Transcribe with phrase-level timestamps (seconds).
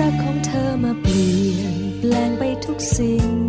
[0.00, 3.45] รักของเธอมาเปลี่ยนแปลงไปทุกสิ่ง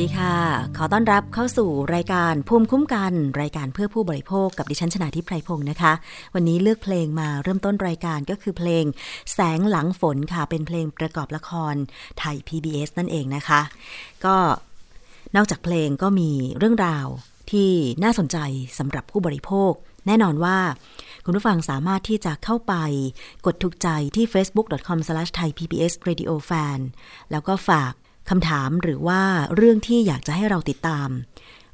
[0.00, 0.36] ดีค่ะ
[0.76, 5.92] ขอต้อนรับเข้าสู่รายการภูมิคุ้มกัน รายการเพื่อผู้บริโภคกับดิฉันชนาทิพไพรพงศ์นะคะ
[6.34, 8.84] วันนี้เลือกเพลงมาเริ่มต้นรายการก็คือเพลง
[9.32, 11.74] แสงหลังฝนค่ะ เป็นเพลงประกอบละคร
[12.18, 13.60] ไทย PBS นั่นเองนะคะ
[14.24, 14.36] ก็
[15.36, 17.06] นอกจากเพลงก็มีเรื่องราว
[17.50, 17.70] ที่
[18.04, 18.38] น่าสนใจ
[18.78, 19.72] สำหรับผู้บริโภค
[20.06, 20.58] แน่นอนว่า
[21.24, 22.74] คุณผู้ฟังสามารถที่จะเข้าไป
[23.46, 26.78] กดถูกใจที่ facebook.com/thaipbsradiofan
[27.30, 27.92] แล้วก็ฝาก
[28.30, 29.20] คำถามหรือว่า
[29.56, 31.08] เรื่องที่อยากจะให้เราติดตาม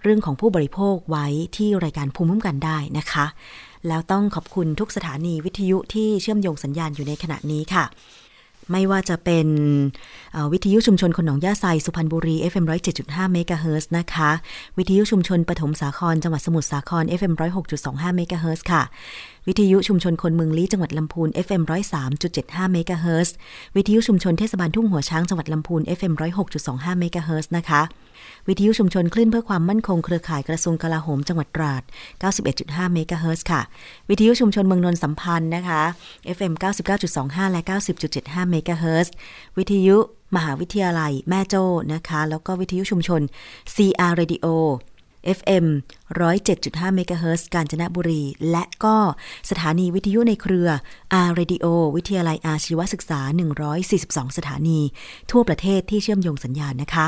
[0.02, 1.26] เรื่องของผู้บริโภคไว้
[1.56, 3.26] ที่รายการภูมิคุ้มกันได้นะคะ
[3.88, 7.84] แล้วต้องขอบคุณทุกสถานีวิทยุที่เชื่อมโยงสัญญาณอยู่ในขณะนี้ค่ะ
[8.72, 9.48] ไม่ว่าจะเป็น
[10.52, 12.64] วิทยุชุมชนคนหนองย่าไซสุพรรณบุรี FM
[12.98, 14.30] 107.5เมกะเฮิรตซ์นะคะ
[14.78, 17.32] วิทยุชุมชนปฐมสาครจังหวัดสมุทรสาคร FM
[17.74, 18.82] 106.25เมกะเฮิรตซ์ค่ะ
[19.48, 21.62] วิทยุชุมชนคนเมืองลี้จังหวัดลำพูน FM
[22.12, 23.34] 103.75เมกะเฮิรตซ์
[23.76, 26.12] วิทยุชุมชนเทศบาลทุ่งหัวช้างจังหวัดลำพูน FM
[26.56, 27.82] 106.25เมกะเฮิรตซ์นะคะ
[28.48, 31.82] วิทยุชุมชนคลื่นเพื่อความมั่นคงเครือข่ายกระทรวงกลาโหมจังหวัดตราด
[32.38, 33.60] 91.5เมกะเฮิรตซ์ค่ะ
[34.08, 35.82] วิทยุชุมชนเมืองนนสัมพันธ์นะคะ
[36.36, 36.52] FM
[37.02, 37.60] 99.25 และ
[38.06, 39.14] 90.75เมกะเฮิรตซ์
[39.58, 39.96] วิทยุ
[40.36, 43.20] มหาวิทยาลัยแม่โจ้นะคะ แล้วก็วิทยุชุมชน
[43.74, 44.46] CR Radio
[45.38, 45.66] FM
[46.30, 48.96] 107.5เมกะเฮิรตซ์กาญจนบุรี และก็
[49.50, 50.68] สถานีวิทยุในเครือ
[51.26, 51.66] R Radio
[51.96, 53.20] วิทยาลัยอาชีวศึกษา
[53.78, 54.80] 142 สถานี
[55.30, 57.06] ทั่วประเทศที่เชื่อมโยงสัญญาณนะคะ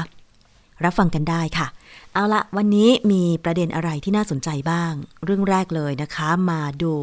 [0.84, 1.66] รับฟังกันได้ค่ะ
[2.12, 4.92] เอาละวันนี้มีประเด็นอะไรที่น่าสนใจบ้าง
[5.24, 6.94] เรื่องแรกเลยนะคะ มาดู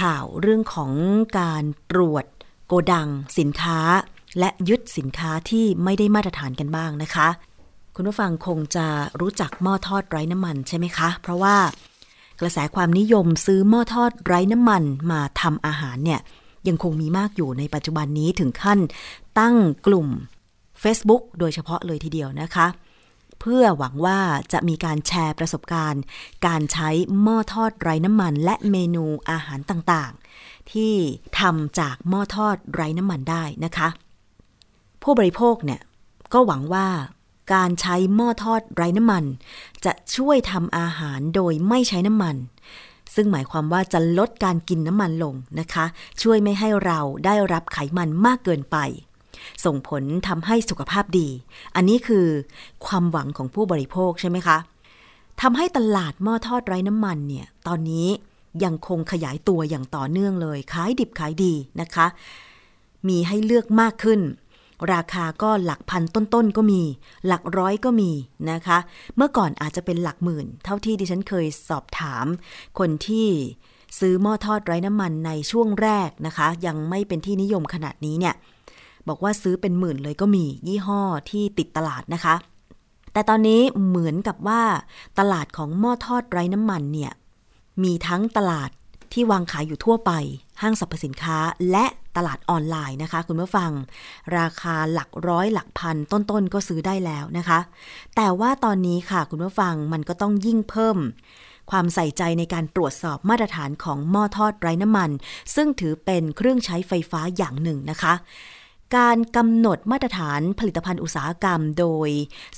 [0.00, 0.92] ข่าวเรื่องของ
[1.38, 2.24] การตรวจ
[2.66, 3.80] โกดังสินค้า
[4.38, 7.28] และยึดสินค้าที่ไม่ได้มาตรฐานกันบ้างนะคะ
[7.96, 8.86] คุณผู้ฟังคงจะ
[9.20, 11.56] รู้จักหม้อทอดไร้น้ำมันใช่ไหมคะ เพราะว่า
[12.40, 16.20] กระแสความนิยมซื้อหม้อทอดไร้น้ำมันมาทำอาหารเนี่ย
[16.68, 18.78] ยังคงมีมากอยู่ในปัจจุบันนี้ถึงขั้น
[19.38, 19.56] ตั้ง
[19.86, 20.08] กลุ่ม
[20.82, 22.66] Facebook โดยเฉพาะเลยทีเดียวนะคะ
[23.40, 24.18] เพื่อหวังว่า
[24.52, 26.02] จะมีการแชร์ประสบการณ์
[26.46, 26.90] การใช้
[27.22, 30.94] หม้อทอดไร้น้ำมัน และเมนูอาหารต่างๆ ที่
[31.40, 33.88] ทำจากหม้อทอดไร้น้ำมันได้นะคะ
[35.02, 35.80] ผู้บริโภคเนี่ย
[36.32, 36.86] ก็หวังว่า
[37.52, 39.24] การใช้หม้อทอดไร้น้ำมัน
[39.84, 42.36] จะช่วยทำอาหารโดยไม่ใช้น้ำมัน
[43.14, 45.84] ซึ่งหมายความว่าจะลดการกินน้ำมันลงนะคะ
[46.22, 48.76] ช่วยไม่ให้เราได้รับไขมันมากเกินไป
[49.64, 51.28] ส่งผลทำให้สุขภาพดี
[51.74, 52.26] อันนี้คือ
[52.86, 54.58] ความหวังของผู้บริโภคใช่ไหมคะ
[55.40, 58.08] ทำให้ตลาดหม้อทอดไร้น้ำมันเนี่ย ตอนนี้
[58.64, 62.06] ยังคงขยายตัวอย่างต่อเนื่องเลย ขายดิบขายดีนะคะ
[63.08, 64.20] มีให้เลือกมากขึ้น
[64.92, 66.82] ราคาก็หลักพันต้นๆก็มี
[67.26, 68.10] หลักร้อยก็มี
[68.50, 68.78] นะคะ
[69.16, 72.26] เมื่อก่อนอาจจะเป็นหลักหมื่น เท่าที่ดิฉันเคยสอบถาม
[72.78, 73.28] คนที่
[73.98, 78.34] ซื้อหม้อทอดไร้น้ำมันในช่วงแรกนะคะ ยังไม่เป็นที่นิยมขนาดนี้เนี่ย
[79.08, 81.00] บอกว่าซื้อเป็นหมื่นเลยก็มียี่ห้อ
[81.30, 82.34] ที่ติดตลาดนะคะ
[83.12, 84.62] แต่ตอนนี้เหมือนกับว่า
[85.18, 87.12] ตลาดของหม้อทอดไร้น้ำมันเนี่ย
[87.82, 88.70] มีทั้งตลาด
[89.12, 90.12] ที่วางขายอยู่ทั่วไป
[90.62, 91.38] ห้างสรรพสินค้า
[91.70, 93.70] และ ตลาดออนไลน์นะคะ คุณผู้ฟัง
[94.38, 97.58] ราคาหลักร้อยหลักพันต้นๆ ก็ซื้อได้แล้วนะคะ
[98.16, 100.98] แต่ว่าตอนนี้ค่ะคุณผู้ฟังมันก็ต้องยิ่งเพิ่ม
[101.70, 105.10] ความใส่ใจในการตรวจสอบมาตรฐานของหม้อทอดไร้น้ำมัน
[105.54, 108.14] ซึ่งถือเป็นเครื่องใช้ไฟฟ้าอย่างหนึ่งนะคะ
[108.96, 112.08] การกำหนดมาตรฐานผลิตภัณฑ์อุตสาหกรรม โดย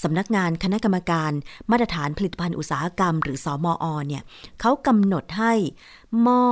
[0.03, 1.33] สำนักงานคณะกรรมการ
[1.71, 4.23] มาตรฐานผลิตภัณฑ์อุตสาหกรรม หรือสอมอเนี่ย
[4.61, 5.53] เขากำหนดให้
[6.23, 6.45] หม้อ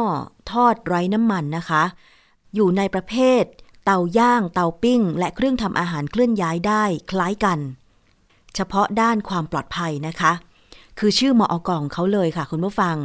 [0.51, 1.83] ทอดไร้น้ำมันนะคะ
[2.55, 3.45] อยู่ในประเภท
[3.85, 7.59] เตาย่าง เตาปิ้ง และเครื่องทำอาหารเคลื่อนย้ายได้คล้ายกัน
[8.55, 10.33] เฉพาะด้านความปลอดภัยนะคะ
[10.99, 12.97] คือชื่อมอกองเขาเลยค่ะคุณผู้ฟัง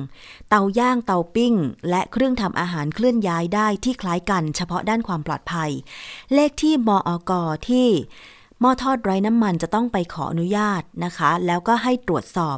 [0.49, 1.53] เตาย่างเตาปิ้ง
[1.89, 5.71] และเครื่องทำอาหารเคลื่อนย้ายได้ที่คล้ายกัน เฉพาะด้านความปลอดภัย
[6.33, 7.31] เลขที่มออก
[7.69, 7.87] ที่
[8.61, 12.57] หม้อทอดไร้น้ำมันจะต้องไปขออนุญาตนะคะ แล้วก็ให้ตรวจสอบ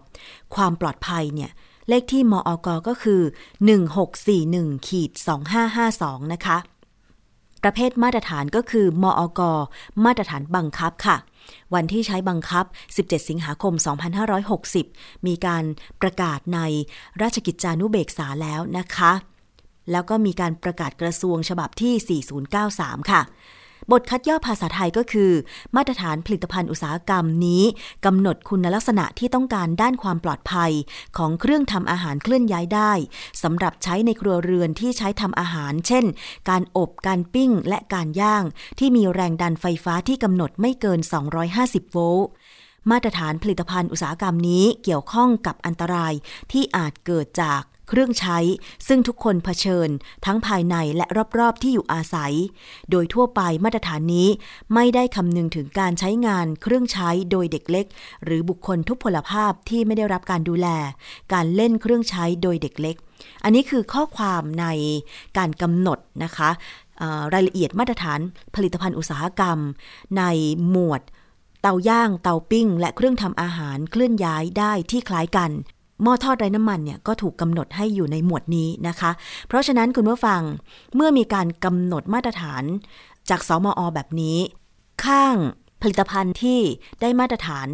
[0.56, 1.52] ความปลอดภัยเนี่ย
[1.90, 3.22] เลขที่มอกก็คือ
[4.04, 5.12] 1641ขีด
[5.72, 6.58] 2552 นะคะ
[7.64, 9.42] ประเภทมาตรฐานก็คือ มอก
[10.06, 11.18] มาตรฐานบังคับค่ะ
[11.74, 12.66] วันที่ใช้บังคับ
[12.98, 13.74] 17 สิงหาคม
[14.50, 15.64] 2560 มีการ
[16.02, 16.60] ประกาศใน
[17.22, 19.12] ราชกิจจานุเบกษาแล้วนะคะ
[19.92, 22.22] แล้วก็มีการประกาศกระทรวงฉบับที่
[22.62, 23.22] 4093 ค่ะ
[23.92, 25.32] บทคัดย่อภาษาไทยก็คือ
[25.76, 27.64] มาตรฐานผลิตภัณฑ์อุตสาหกรรมนี้
[28.06, 30.72] กำหนดคุณลักษณะที่ต้องการด้านความปลอดภัย
[31.18, 32.92] ของเครื่องทำอาหารเคลื่อนย้ายได้
[33.44, 36.06] สำหรับใช้ในครัวเรือนที่ใช้ทำอาหาร เช่น
[36.50, 38.44] การอบการปิ้งและการย่าง
[38.80, 41.00] ที่มีแรงดันไฟฟ้าที่กำหนดไม่เกิน
[41.46, 42.28] 250 โวลต์
[42.92, 46.14] มาตรฐานผลิตภัณฑ์อุตสาหกรรมนี้เกี่ยวข้องกับอันตราย
[46.52, 48.38] ที่อาจเกิดจาก เครื่องใช้
[48.88, 49.90] ซึ่งทุกคนเผชิญ
[50.26, 51.06] ทั้งภายในและ
[51.40, 52.34] รอบๆที่อยู่อาศัย
[52.92, 54.28] โดยทั่วไปมาตรฐานนี้
[54.74, 57.86] ไม่ได้คำนึงถึงการใช้งานเครื่องใช้โดยเด็กเล็ก
[58.24, 60.68] หรือบุคคลทุพพลภาพที่ไม่ได้รับการดูแล
[61.34, 62.96] การเล่นเครื่องใช้โดยเด็กเล็ก
[63.44, 64.66] อันนี้คือข้อความใน
[65.38, 66.50] การกำหนดนะคะ
[67.34, 68.20] รายละเอียดมาตรฐาน
[68.56, 69.58] ผลิตภัณฑ์อุตสาหกรรม
[70.18, 70.24] ใน
[70.70, 71.02] หมวด
[71.62, 75.52] เตาย่าง เตาปิ้ง และเครื่องทำอาหารเคลื่อนย้ายได้ที่คล้ายกัน
[76.04, 79.12] หม้อทอดไร้น้ำมันเนี่ยก็ถูกกำหนดให้อยู่ในหมวดนี้นะคะ
[79.48, 80.42] เพราะฉะนั้นคุณผู้ฟัง
[80.96, 82.64] เมื่อมีการกำหนดมาตรฐาน
[83.30, 84.38] จากสมอแบบนี้
[85.06, 85.36] ข้าง
[85.82, 86.60] ผลิตภัณฑ์ที่
[87.02, 87.68] ได้มาตรฐาน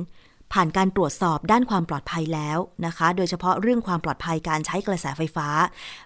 [0.54, 5.48] ผ่านการตรวจสอบด้านความปลอดภัยแล้วนะคะ โดยเฉพาะเรื่องความปลอดภัยการใช้กระแสไฟฟ้า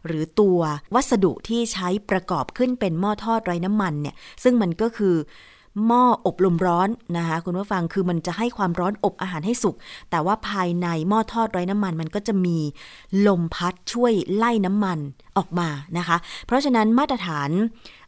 [0.06, 0.60] หรือตัว
[0.96, 5.16] วัสดุที่ใช้ประกอบขึ้นเป็นหม้อทอดไร้น้ำมันเนี่ย ซึ่งมันก็คือ
[5.86, 9.76] หม้ออบลมร้อนนะคะคุณผู้ฟังคือมันจะให้ความร้อนอบอาหารให้สุก
[10.10, 12.58] แต่ว่าภายในหม้อทอดไร้น้ำมัน มันก็จะมี
[13.28, 15.00] ลมพัดช่วยไล่น้ำมัน
[15.38, 17.50] ออกมานะคะ เพราะฉะนั้นมาตรฐาน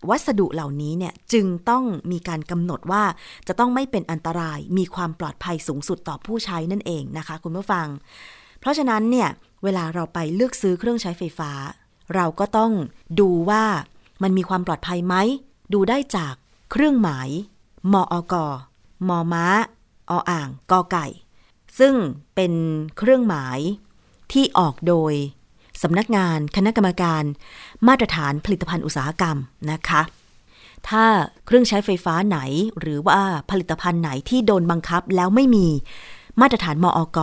[0.10, 3.04] วัสดุเหล่านี้เนี่ยจึงต้องมีการกำหนดว่า
[3.48, 7.88] จะต้องไม่เป็นอันตรายมีความปลอดภัยสูงสุดต่อผู้ใช้นั่นเองนะคะ คุณผู้ฟัง
[8.60, 9.30] เพราะฉะนั้นเนี่ย
[9.64, 11.52] เวลาเราไปเลือกซื้อเครื่องใช้ไฟฟ้า
[12.16, 12.72] เราก็ต้อง
[13.20, 13.64] ดูว่า
[14.24, 15.16] มันมีความปลอดภัยไหม
[15.74, 16.34] ดูได้จาก
[16.72, 17.30] เครื่องหมาย
[17.94, 18.34] มอก
[19.08, 19.46] มอม้า
[20.10, 21.06] ออ่างกอไก่
[21.80, 21.94] ซึ่ง
[22.36, 22.54] เป็น
[22.98, 23.60] เครื่องหมาย
[24.32, 25.14] ที่ออกโดย
[25.82, 27.24] สำนักงานคณะกรรมการ
[27.88, 29.38] มาตรฐานผลิตภัณฑ์อุตสาหกรรม
[29.72, 30.02] นะคะ
[30.90, 31.06] ถ้า
[31.46, 32.40] เครื่องใช้ไฟฟ้าไหน
[32.80, 33.20] หรือว่า
[33.50, 35.68] ผลิตภัณฑ์ไหนที่โดนบังคับแล้วไม่มี
[36.42, 37.20] มาตรฐานมอก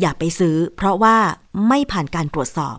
[0.00, 1.16] อย่าไปซื้อ เพราะว่า
[1.68, 2.76] ไม่ผ่านการตรวจสอบ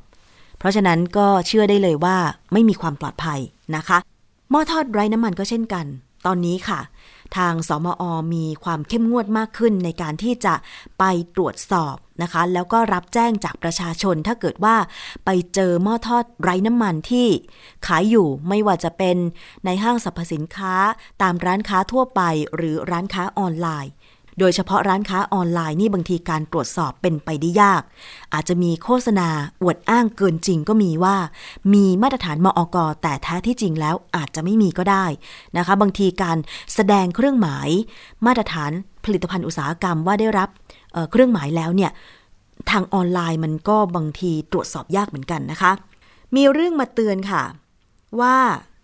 [0.57, 2.17] เพราะฉะนั้นก็เชื่อได้เลยว่า
[2.53, 3.39] ไม่มีความปลอดภัย
[3.75, 3.97] นะคะ
[4.49, 5.85] หม้อทอดไร้น้ำมันก็เช่นกัน
[6.27, 6.81] ตอนนี้ค่ะ
[7.37, 8.03] ทางสมอ
[8.33, 10.53] มีความเข้มงวดมากขึ้นในการที่จะ
[10.99, 11.03] ไป
[11.35, 14.75] ตรวจสอบนะคะ แล้วก็รับแจ้งจากประชาชนถ้าเกิดว่า
[15.25, 17.27] ไปเจอหม้อทอดไร้น้ำมันที่
[17.87, 19.17] ขายอยู่ไม่ว่าจะเป็น
[19.65, 20.73] ในห้างสรรพสินค้า
[21.21, 22.21] ตามร้านค้าทั่วไป
[22.55, 23.91] หรือร้านค้าออนไลน์
[24.39, 27.81] โดยเฉพาะร้านค้าออนไลน์นี่บางทีการตรวจสอบเป็นไปได้ยาก
[28.33, 29.29] อาจจะมีโฆษณา
[29.61, 31.15] อวดอ้างเกินจริงก็มีว่า
[31.73, 35.05] มีมาตรฐานมอกแต่แท้ที่จริงแล้วอาจจะไม่มีก็ได้
[35.57, 36.37] นะคะ บางทีการ
[36.73, 37.69] แสดงเครื่องหมาย
[38.25, 38.71] มาตรฐาน
[39.05, 40.49] ผลิตภัณฑ์อุตสาหกรรมว่าได้รับ
[40.93, 41.91] เเครื่องหมายแล้วเนี่ย
[42.71, 45.71] ทางออนไลน์มันก็บางทีตรวจสอบยากเหมือนกันนะคะ
[46.35, 47.43] มีเรื่องมาเตือนค่ะ
[48.21, 48.37] ว่า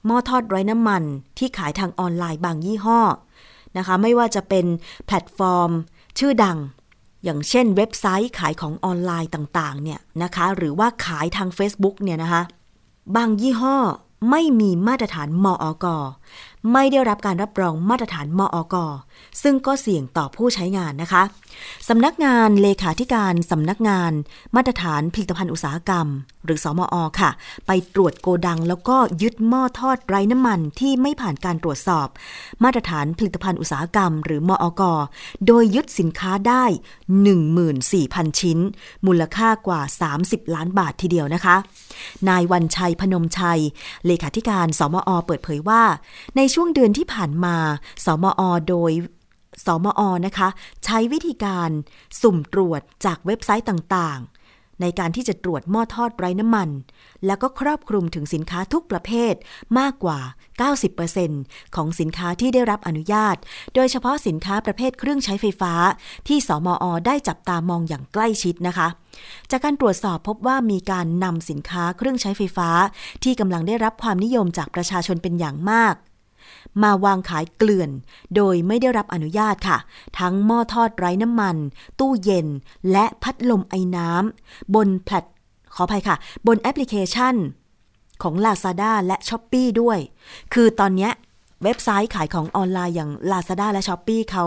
[0.05, 1.03] หม้อทอดไร้น้ำมัน
[1.37, 2.99] ที่ขายทางออนไลน์บางยี่ห้อ
[3.77, 4.65] นะคะ ไม่ว่าจะเป็น
[5.05, 5.71] แพลตฟอร์ม
[6.19, 6.57] ชื่อดัง
[7.23, 12.43] อย่างเช่นเว็บไซต์ขายของออนไลน์ต่างๆเนี่ยนะคะ หรือว่าขายทาง Facebook เนี่ยนะคะ
[13.15, 13.77] บางยี่ห้อ
[14.29, 15.85] ไม่มีมาตรฐานมอก
[16.71, 18.75] ไม่ได้รับการรับรองมาตรฐานมอก
[19.43, 21.23] ซึ่งก็เสี่ยงต่อผู้ใช้งานนะคะ
[21.89, 24.11] สำนักงานเลขาธิการสำนักงาน
[24.55, 26.07] มาตรฐานผลิตภัณฑ์อุตสาหกรรม
[26.45, 27.29] หรือสมอค่ะ
[27.67, 32.07] ไปตรวจโกดังแล้วก็ยึดหม้อทอดไร้น้ำมันที่ไม่ผ่านการตรวจสอบ
[32.63, 34.81] มาตรฐานผลิตภัณฑ์อุตสาหกรรม หรือมออก
[35.47, 36.63] โดยยึดสินค้าได้
[37.27, 38.59] 14,000 ชิ้น
[39.05, 39.81] มูลค่ากว่า
[40.17, 41.55] 30 ล้านบาททีเดียวนะคะ
[42.29, 43.61] นายวันชัยพนมชัย
[44.05, 45.83] เลขาธิการสมอเปิดเผยว่า
[46.35, 47.55] ในช่วงเดือนที่ผ่านมา
[48.05, 48.91] สมอโดย
[49.65, 50.49] สมอนะคะ
[50.85, 51.69] ใช้วิธีการ
[52.21, 56.69] สุ่มตรวจจากเว็บไซต์ต่างๆ ในการที่จะตรวจหม้อทอดไร้น้ำมัน
[57.25, 59.33] แล้วก็ครอบคลุมถึงสินค้าทุกประเภท
[59.79, 60.19] มากกว่า
[60.97, 63.35] 90%ของสินค้าที่ได้รับอนุญาต
[63.75, 65.73] โดยเฉพาะสินค้าประเภทเครื่องใช้ไฟฟ้า
[66.27, 68.87] ที่สมอได้จับตามองอย่างใกล้ชิดนะคะ
[69.51, 72.69] จากการตรวจสอบพบว่ามีการนำสินค้าเครื่องใช้ไฟฟ้า
[73.23, 75.95] ที่กำลังได้รับความนิยมจากประชาชนเป็นอย่างมาก
[76.83, 77.89] มาวางขายเกลื่อน
[78.35, 79.77] โดยไม่ได้รับอนุญาตค่ะ
[80.19, 81.55] ทั้งหม้อทอดไร้น้ำมัน
[81.99, 82.47] ตู้เย็น
[82.91, 85.25] และพัดลมไอ้น้ำบนแพลต
[85.75, 86.15] ขออภัยค่ะ
[86.47, 87.35] บนแอปพลิเคชัน
[88.23, 89.97] ของ Lazada และ Shopee ด้วย
[90.53, 91.09] คือตอนนี้
[91.63, 94.45] เว็บไซต์ขายของออนไลน์อย่าง Lazada และ Shopee เขา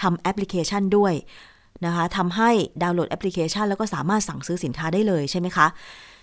[0.00, 1.14] ทำแอปพลิเคชันด้วย
[1.84, 2.50] นะคะทำให้
[2.82, 5.66] ดาวน์โหลดแอปพลิเคชัน แล้วก็สามารถสั่งซื้อสินค้าได้เลยใช่ไหมคะ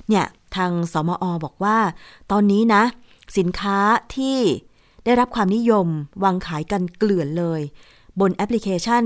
[0.09, 0.25] เนี่ย
[0.55, 1.77] ทางสมอบอกว่า
[2.31, 2.83] ตอนนี้นะ
[3.37, 3.77] สินค้า
[4.15, 4.37] ที่
[5.09, 5.87] ได้รับความนิยม
[6.23, 7.61] วางขายกันเกลื่อนเลย
[8.19, 9.03] บนแอปพลิเคชัน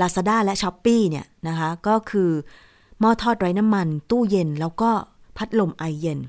[0.00, 2.30] Lazada และ s h อ p e e เนี่ยนะคะ ก็คือ
[3.00, 4.90] หม้อทอดไร้น้ำมัน ตู้เย็นแล้วก็
[5.36, 6.20] พัดลมไอเย็น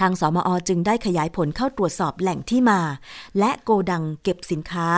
[0.00, 2.80] ทางสมอจึงได้ขยายผลเข้าตรวจสอบแหล่งที่มา
[3.38, 4.88] และโกดังเก็บสินค้า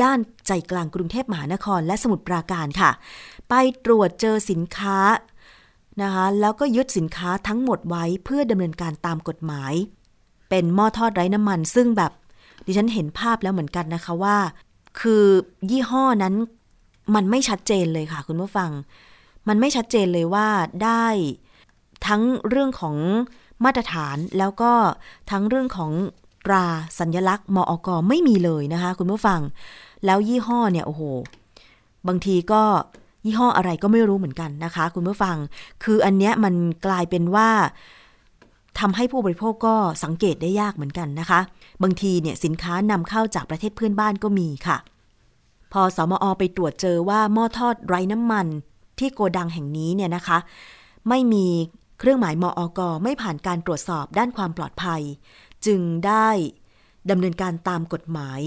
[0.00, 2.90] ย่านใจกลางกรุงเทพมหานครและสมุทรปราการค่ะ
[3.48, 4.98] ไปตรวจเจอสินค้า
[6.02, 9.72] นะคะแล้วก็ยึดสินค้าทั้งหมดไว้เพื่อดำเนินการตามกฎหมาย
[10.50, 12.12] เป็นหม้อทอดไร้น้ำมัน ซึ่งแบบ
[12.66, 14.36] ดิฉันเห็นภาพแล้วเหมือนกันนะคะว่า
[15.00, 15.24] คือ
[15.70, 16.34] ยี่ห้อนั้น
[17.14, 18.70] มันไม่ชัดเจนเลยค่ะ คุณผู้ฟัง
[19.48, 20.48] มันไม่ชัดเจนเลยว่า
[20.84, 21.06] ได้
[22.06, 22.96] ทั้งเรื่องของ
[23.64, 24.72] มาตรฐานแล้วก็
[25.30, 25.92] ทั้งเรื่องของ
[26.46, 26.66] ตรา
[26.98, 29.40] สัญญลักษณ์มอกไม่มีเลยนะคะ คุณผู้ฟัง
[30.04, 31.02] แล้วยี่ห้อเนี่ย โอ้โห
[32.08, 32.62] บางทีก็
[33.24, 35.36] ยี่ห้ออะไรก็ไม่รู้เหมือนกันนะคะ คุณผู้ฟัง
[35.84, 36.54] คืออันเนี้ยมัน
[36.86, 37.48] กลายเป็นว่า
[38.80, 41.40] ทำให้ผู้บริโภคก็สังเกตได้ยากเหมือนกันนะคะ
[41.82, 44.76] บางทีเนี่ยสินค้านำเข้าจากประเทศเพื่อนบ้านก็มีค่ะ
[45.72, 48.46] พอสมอไปตรวจเจอว่าหม้อทอดไร้น้ำมัน
[48.98, 50.38] ที่โกดังแห่งนี้เนี่ยนะคะ
[51.08, 51.46] ไม่มี
[51.98, 55.02] เครื่องหมายมออกไม่ผ่านการตรวจสอบด้านความปลอดภัย
[55.66, 56.28] จึงได้
[57.10, 58.40] ดำเนินการตามกฎหมาย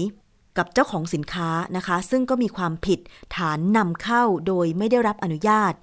[0.58, 2.98] กับเจ้าของสินค้านะคะ ซึ่งก็มีความผิด
[3.36, 5.74] ฐานนำเข้าโดยไม่ได้รับอนุญาต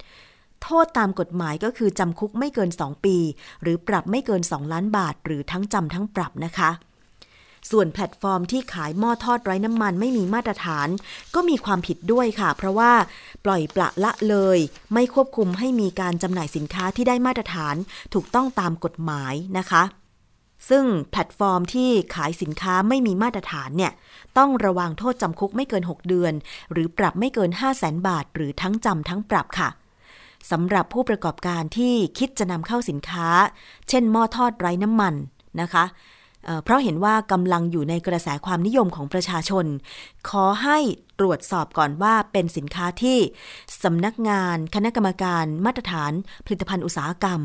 [0.62, 3.16] โทษตามกฎหมายก็คือจำคุกไม่เกิน 2 ปี
[3.62, 6.70] หรือปรับไม่เกิน 2 ล้านบาท หรือทั้งจำทั้งปรับนะคะ
[7.70, 10.88] ส่วนแพลตฟอร์มที่ขายหม้อทอดไร้น้ำมันไม่มีมาตรฐาน
[11.34, 12.92] ก็มีความผิดด้วยค่ะ เพราะว่า
[13.44, 14.58] ปล่อยปละละเลย
[14.94, 17.74] ไม่ควบคุมให้มีการจำหน่ายสินค้าที่ได้มาตรฐาน
[18.14, 19.82] ถูกต้องตามกฎหมายนะคะ
[20.70, 23.92] ซึ่งแพลตฟอร์มที่ขายสินค้าไม่มีมาตรฐานเนี่ย
[24.38, 26.32] ต้องระวังโทษจำคุกไม่เกิน 6 เดือน
[26.72, 29.68] หรือปรับไม่เกิน 5 0 0แสนบาท หรือทั้งจำทั้งปรับค่ะ
[30.50, 33.28] สำหรับผู้ประกอบการที่คิดจะนำเข้าสินค้า
[33.88, 35.14] เช่นหม้อทอดไร้น้ำมัน
[35.60, 35.84] นะคะ
[36.64, 39.66] เพราะเห็นว่ากำลังอยู่ในกระแสความนิยมของประชาชน
[40.28, 40.78] ขอให้
[41.20, 43.18] ตรวจสอบก่อนว่าเป็นสินค้าที่
[43.82, 46.12] สำนักงานคณะกรรมการมาตรฐาน
[46.46, 47.40] ผลิตภัณฑ์อุตสาหกรรม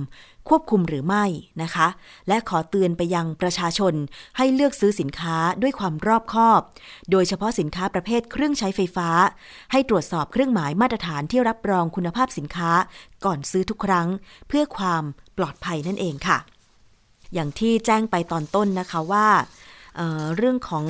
[0.50, 1.26] ควบคุมหรือไม่
[1.64, 1.88] นะคะ
[2.28, 3.94] และขอเตือนไปยังประชาชน
[4.38, 6.62] ให้เลือกซื้อสินค้าด้วยความรอบคอบ
[7.12, 9.10] โดยเฉพาะสินค้าประเภทเครื่องใช้ไฟฟ้า
[9.72, 12.72] ให้ตรวจสอบเครื่องหมายมาตรฐานที่รับรองคุณภาพสินค้า
[13.26, 14.08] ก่อนซื้อทุกครั้ง
[14.48, 15.04] เพื่อความ
[15.38, 16.38] ปลอดภัยนั่นเองค่ะ
[17.34, 19.28] อย่างที่แจ้งไปตอนต้นนะคะว่า
[19.96, 20.86] เเรื่องของ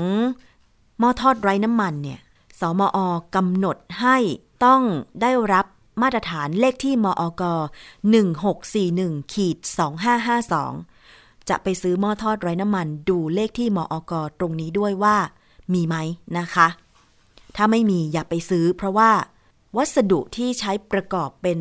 [1.00, 2.20] หม้อทอดไร้น้ำมันเนี่ย
[2.60, 3.00] สมอ
[3.36, 4.18] กำหนดให้
[4.66, 4.82] ต้อง
[5.22, 5.66] ได้รับ
[6.02, 7.44] มาตรฐานเลขที่มอก
[8.18, 9.58] 1641ขีด
[10.74, 15.16] 2552 จะไปซื้อหม้อทอดไร้น้ำมัน ดูเลขที่มอกตรงนี้ด้วยว่า
[15.74, 15.96] มีไหม
[16.38, 16.68] นะคะ
[17.56, 19.12] ถ้าไม่มีอย่าไปซื้อ เพราะว่า
[19.78, 21.60] วัสดุที่ใช้ประกอบเป็น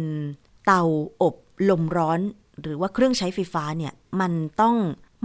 [0.65, 0.83] เตา
[1.23, 1.35] อบ
[1.69, 2.21] ลมร้อน
[2.63, 4.77] หรือว่าเครื่องใช้ไฟฟ้าเนี่ยมันต้อง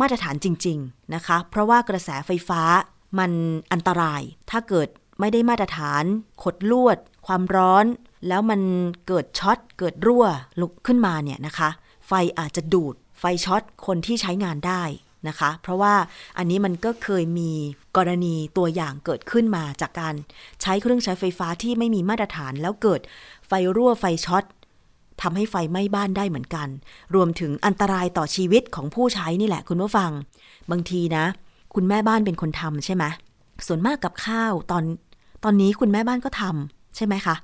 [0.02, 2.62] มาตรฐานจริง ๆนะคะ เพราะว่ากระแสไฟฟ้า
[3.20, 3.32] มัน
[3.72, 4.22] อันตราย
[4.52, 4.88] ถ้าเกิด
[5.20, 6.04] ไม่ได้มาตรฐาน
[6.44, 6.98] ขดลวด
[7.28, 7.86] ความร้อน
[8.28, 8.62] แล้วมัน
[9.08, 10.26] เกิดช็อตเกิดรั่ว
[10.62, 11.70] ลุกขึ้นมาเนี่ยนะคะ
[12.08, 14.84] ไฟอาจจะดูด ไฟช็อตคนที่ใช้งานได้
[15.28, 15.94] นะคะ เพราะว่า
[16.38, 17.52] อันนี้มันก็เคยมี
[17.98, 20.16] กรณีตัวอย่างเกิดขึ้นมาจากการ
[20.62, 23.02] ใช้เครื่องใช้ไฟฟ้าที่ไม่มีมาตรฐานแล้วเกิด
[23.48, 24.44] ไฟรั่วไฟช็อต
[25.22, 26.68] ทำให้ไฟไหม้บ้านได้เหมือนกัน
[27.16, 30.12] รวมถึงอันตรายต่อชีวิตของผู้ใช้นี่แหละคุณผู้ฟัง
[30.72, 31.26] บางทีนะ
[31.76, 33.04] คุณแม่บ้านเป็นคนทำใช่ไหม
[33.68, 34.84] ส่วนมากกับข้าวตอน
[35.44, 37.36] ตอนนี้คุณแม่บ้านก็ทำใช่ไหมคะ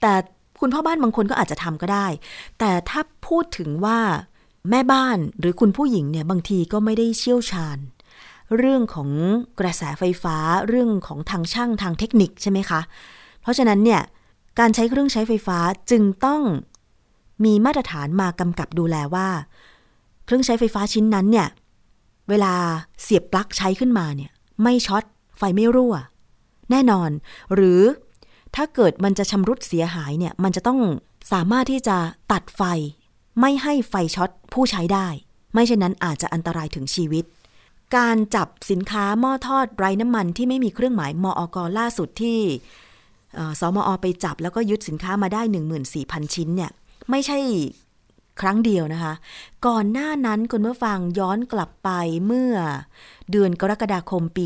[0.00, 0.12] แต่
[0.60, 2.06] คุณพ่อบ้านบางคนก็อาจจะทำก็ได้
[2.58, 3.98] แต่ถ้าพูดถึงว่า
[4.70, 7.78] แม่บ้านหรือคุณผู้หญิงเนี่ยบางทีก็ไม่ได้เชี่ยวชาญ
[8.56, 9.10] เรื่องของ
[9.60, 10.36] กระแสไฟฟ้า
[10.68, 12.80] เรื่องของทางช่างทางเทคนิคใช่ไหมคะ
[13.42, 14.00] เพราะฉะนั้นเนี่ย
[14.58, 15.58] การใช้เครื่องใช้ไฟฟ้า
[15.90, 16.42] จึงต้อง
[17.44, 19.28] มีมาตรฐานมากำกับดูแลว่า
[20.24, 21.48] เครื่องใช้ไฟฟ้าชิ้นนั้นเนี่ย
[22.28, 22.54] เวลา
[23.02, 24.30] เสียบปลั๊กใช้ขึ้นมาเนี่ย
[24.62, 25.04] ไม่ช็อต
[25.38, 25.94] ไฟไม่รั่ว
[26.70, 27.10] แน่นอน
[27.54, 27.80] หรือ
[28.54, 30.80] ถ้าเกิดมันจะชำรุดเสียหายเนี่ย มันจะต้อง
[31.32, 31.96] สามารถที่จะ
[32.32, 32.62] ตัดไฟ
[33.40, 35.08] ไม่ให้ไฟช็อตผู้ใช้ได้
[35.52, 37.24] ไม่เช่นนั้นอาจจะอันตรายถึงชีวิต
[37.96, 42.38] การจับสินค้าหม้อทอดไร้น้ำมันที่ไม่มีเครื่องหมายมอกล่าสุดที่
[43.60, 45.42] สมอไปจับแล้วก็ยึดสินค้ามาได้
[45.88, 46.70] 14,000 ชิ้นเนี่ย
[47.10, 47.38] ไม่ใช่
[48.40, 49.14] ครั้งเดียวนะคะ
[49.66, 51.90] ก่อนหน้านั้นคุณเมื่อฟังย้อนกลับไป
[52.26, 52.54] เมื่อ
[53.30, 54.44] เดือนกรกฎาคมปี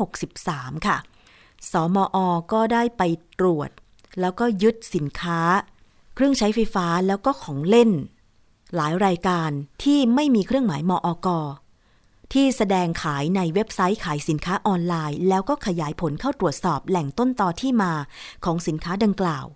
[0.00, 0.96] 2563 ค่ะ
[1.72, 2.18] สมอ
[2.52, 3.02] ก็ได้ไป
[3.38, 3.70] ตรวจ
[4.20, 5.40] แล้วก็ยึดสินค้า
[6.14, 7.90] เครื่องใช้ไฟฟ้าแล้วก็ของเล่น
[8.76, 9.50] หลายรายการ
[9.82, 11.28] ที่ไม่มีเครื่องหมายมอก
[12.32, 17.92] ที่แสดงขายในเว็บไซต์ขายสินค้าออนไลน์ แล้วก็ขยายผลเข้าตรวจสอบแหล่งต้นตอที่มา
[18.44, 19.46] ของสินค้าดังกล่าว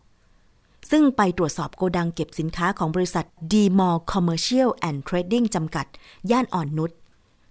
[0.91, 5.87] ซึ่งไปตรวจสอบโกดังเก็บสินค้าของบริษัท d m o r Commercial and Trading จำกัด
[6.31, 6.91] ย่านอ่อนนุช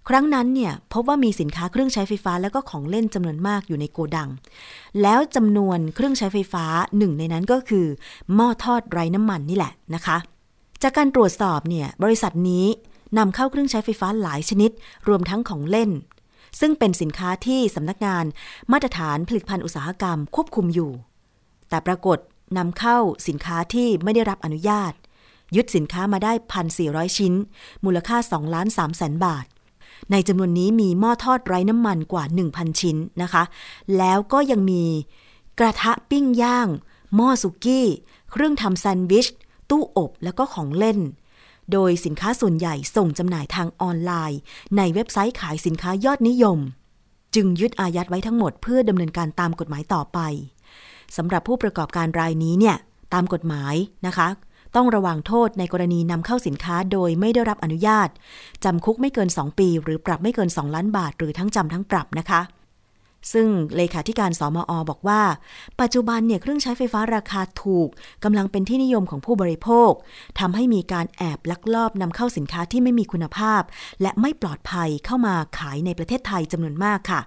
[0.08, 4.30] ครั้งนั้นเนี่ยพบว่ามีสินค้าเครื่องใช้ไฟฟ้าและก็ของเล่นจำนวนมากอยู่ในโกดัง
[5.02, 6.64] แล้วจำนวนเครื่องใช้ไฟฟ้า
[6.98, 7.86] หนึ่งในนั้นก็คือ
[8.34, 10.16] หม้อทอดไร้น้ำมันนี่แหละนะคะ
[10.82, 12.66] จากการตรวจสอบเนี่ยบริษัทนี้
[13.18, 14.70] นำเข้าเครื่องใช้ไฟฟ้าหลายชนิด
[15.08, 15.90] รวมทั้งของเล่น
[16.60, 18.24] ซึ่งเป็นสินค้าที่สำนักงาน
[18.72, 20.90] มาตรฐานผลิตภัณฑ์อุตสาหกรรมควบคุมอยู่
[21.68, 22.18] แต่ปรากฏ
[22.58, 22.98] นำเข้า
[23.28, 24.92] สินค้าที่ไม่ได้รับอนุญาต
[25.56, 26.32] ยึดสินค้ามาได้
[26.74, 27.34] 1,400 ชิ้น
[27.84, 29.46] มูลค่า2ล้าน3แสนบาท
[30.10, 33.42] ในจำนวนนี้มีหม้อทอดไร้น้ำมันกว่า 1,000 ชิ้นนะคะ
[33.98, 34.84] แล้วก็ยังมี
[35.58, 36.68] กระทะปิ้งย่าง
[37.16, 37.86] หม้อสุกี้
[38.30, 39.26] เครื่องทำแซนด์วิช
[39.70, 40.98] ตู้อบ แล้วก็ของเล่น
[41.72, 44.38] โดยสินค้าส่วนใหญ่ส่งจำหน่ายทางออนไลน์
[44.76, 46.58] ในเว็บไซต์ขายสินค้ายอดนิยม
[47.34, 50.18] จึงยึดอายัดไว้ทั้งหมดเพื่อดำเนินการตามกฎหมายต่อไป
[51.16, 52.76] สำหรับผู้ประกอบการรายนี้เนี่ย
[53.14, 53.74] ตามกฎหมาย
[54.06, 54.28] นะคะ
[54.76, 58.08] ต้องระวังโทษในกรณีนำเข้าสินค้าโดยไม่ได้รับอนุญาต
[58.64, 62.40] จำคุกไม่เกิน 2 ปี หรือปรับไม่เกิน 2 ล้านบาท หรือทั้งจำทั้งปรับนะคะ
[63.32, 65.22] ซึ่งเลขาธิการสมอบอกว่า
[65.80, 67.88] ปัจจุบันเนี่ยเครื่องใช้ไฟฟ้าราคาถูก
[68.24, 69.90] กำลังเป็นที่นิยมของผู้บริโภค
[70.40, 73.62] ทำให้มีการแอบลักลอบนำเข้าสินค้าที่ไม่มีคุณภาพ
[74.02, 77.20] และไม่ปลอดภัยเข้ามาขายในประเทศไทยจำนวนมากค่ะ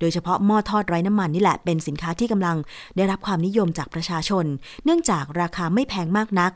[0.00, 2.56] โดยเฉพาะหม้อทอดไร้น้ำมันนี่แหละเป็นสินค้าที่กำลัง
[2.96, 4.44] ได้รับความนิยมจากประชาชน
[4.84, 6.52] เนื่องจากราคาไม่แพงมากนัก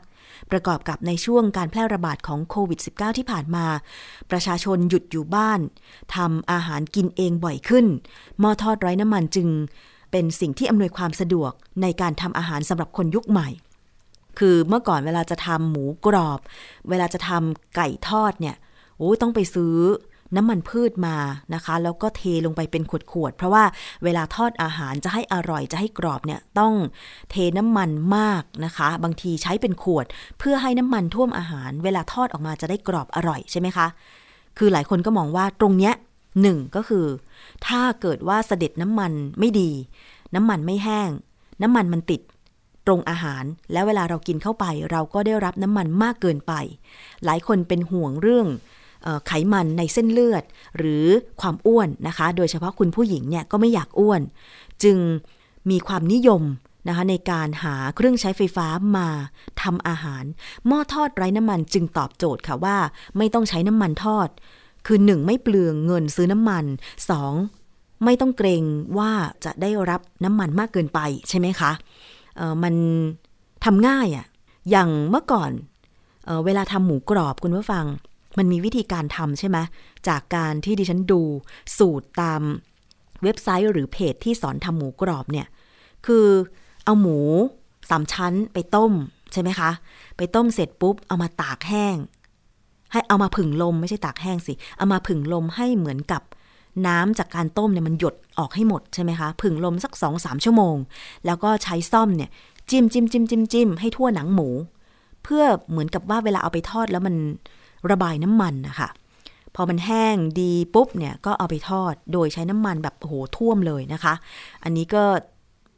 [0.51, 3.65] ประกอบกับในช่วงการแพร่ระบาดของโควิด -19 ที่ผ่านมา
[4.31, 5.59] ประชาชนหยุดอยู่บ้าน
[6.15, 7.85] ทำอาหารกินเองบ่อยขึ้น
[8.39, 9.47] หม้อทอดไร้น้ำมันจึง
[10.11, 13.49] เป็นสิ่งที่อำนวยความสะดวกในการทำอาหารสำหรับคนยุคใหม่
[14.39, 16.39] คือเมื่อก่อนเวลาจะทำหมูกรอบ
[16.89, 18.55] เวลาจะทำไก่ทอดเนี่ย
[18.97, 19.75] โอ้ต้องไปซื้อ
[20.35, 21.17] น้ำมันพืชมา
[21.53, 23.63] นะคะ แล้วก็เทลงไปเป็นขวดๆเพราะว่า
[24.03, 26.73] เวลาทอดอาหารจะให้อร่อยจะให้กรอบเนี่ยต้อง
[27.31, 30.05] เทน้ำมันมากนะคะ บางทีใช้เป็นขวด
[30.39, 33.87] เพื่อให้น้ำมันท่วมอาหาร เวลาทอดออกมาจะได้กรอบอร่อยใช่ไหมคะ
[34.57, 35.93] คือหลายคนก็มองว่าตรงเนี้ย
[36.41, 37.05] หนึ่งก็คือ
[37.67, 39.71] ถ้าเกิดว่าเสด็จน้ำมันไม่ดี
[40.35, 41.09] น้ำมันไม่แห้ง
[41.61, 42.21] น้ำมันมันติด
[42.87, 46.53] ตรงอาหาร แล้วเวลาเรากินเข้าไป เราก็ได้รับน้ำมันมากเกินไป
[47.25, 48.47] หลายคนเป็นห่วงเรื่อง
[49.27, 50.43] ไขมันในเส้นเลือด
[50.77, 51.05] หรือ
[51.41, 54.21] ความอ้วนนะคะ โดยเฉพาะคุณผู้หญิงเนี่ยก็ไม่อยากอ้วน
[54.83, 54.97] จึง
[55.69, 56.43] มีความนิยม
[56.87, 59.07] นะคะในการหาเครื่องใช้ไฟฟ้ามา
[59.61, 60.23] ทำอาหาร
[60.67, 62.77] หม้อทอดไร้น้ำมันจึงตอบโจทย์ค่ะว่า
[63.17, 64.29] ไม่ต้องใช้น้ำมันทอด
[64.87, 65.25] คือ 1.
[65.25, 66.65] ไม่เปลืองเงินซื้อน้ำมัน
[67.35, 68.03] 2.
[68.03, 68.63] ไม่ต้องเกรง
[68.97, 69.11] ว่า
[69.45, 71.71] จะได้รับน้ำมันมากเกินไปใช่ไหมคะ
[72.37, 72.73] เออมัน
[73.65, 74.25] ทำง่ายอะ่ะ
[74.69, 75.51] อย่างเมื่อก่อน
[76.25, 77.85] เออเวลาทำหมูกรอบคุณผู้ฟัง
[78.37, 79.57] มันมีวิธีการทำใช่ไหม
[80.07, 81.21] จากการที่ดิฉันดู
[81.77, 82.41] สูตรตาม
[83.23, 85.47] เว็บไซต์หรือเพจที่สอนทำหมูกรอบเนี่ย
[86.05, 86.27] คือ
[86.85, 87.17] เอาหมู
[87.89, 88.91] สามชั้นไปต้ม
[89.33, 89.69] ใช่ไหมคะ
[90.17, 91.95] ไปต้มเสร็จปุ๊บเอามาตากแห้ง
[92.91, 96.21] ให้เอามาผึ่งลมไม่ใช่ตากแห้งสิ เอามาผึ่งลมให้เหมือนกับ
[96.87, 100.75] น้ำจากการต้มเนี่ยมันหยดออกให้หมดใช่ไหมคะผึ่งลมสักสองสามชั่วโมง
[101.25, 102.29] แล้วก็ใช้ซ่อมเนี่ย
[102.69, 104.49] จิ้มจิ้มจิ้มจิ้มจิ้มให้ทั่วหนังหมู
[105.23, 107.15] เพื่อเหมือนกับว่าเวลาเอาไปทอดแล้วมัน
[107.91, 108.89] ระบายน้ำมันนะคะ
[109.55, 114.13] พอมันแห้งดีปุ๊บเนี่ยก็เอาไปทอดโดยใช้น้ำมันแบบโอ้โหท่วมเลยนะคะ
[114.63, 115.03] อันนี้ก็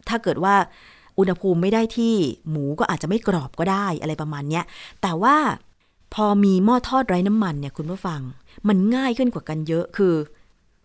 [0.09, 0.55] ถ้าเกิดว่า
[1.19, 2.15] อุณหภูมิไม่ได้ที่
[2.49, 4.61] หมูก็อาจจะไม่กรอบก็ได้อะไรประมาณนี้
[5.01, 5.35] แต่ว่า
[6.13, 8.21] พอมีหม้อทอดไร้น้ำมันเนี่ยคุณผู้ฟัง
[8.67, 10.13] มันง่ายขึ้นกว่ากันเยอะคือ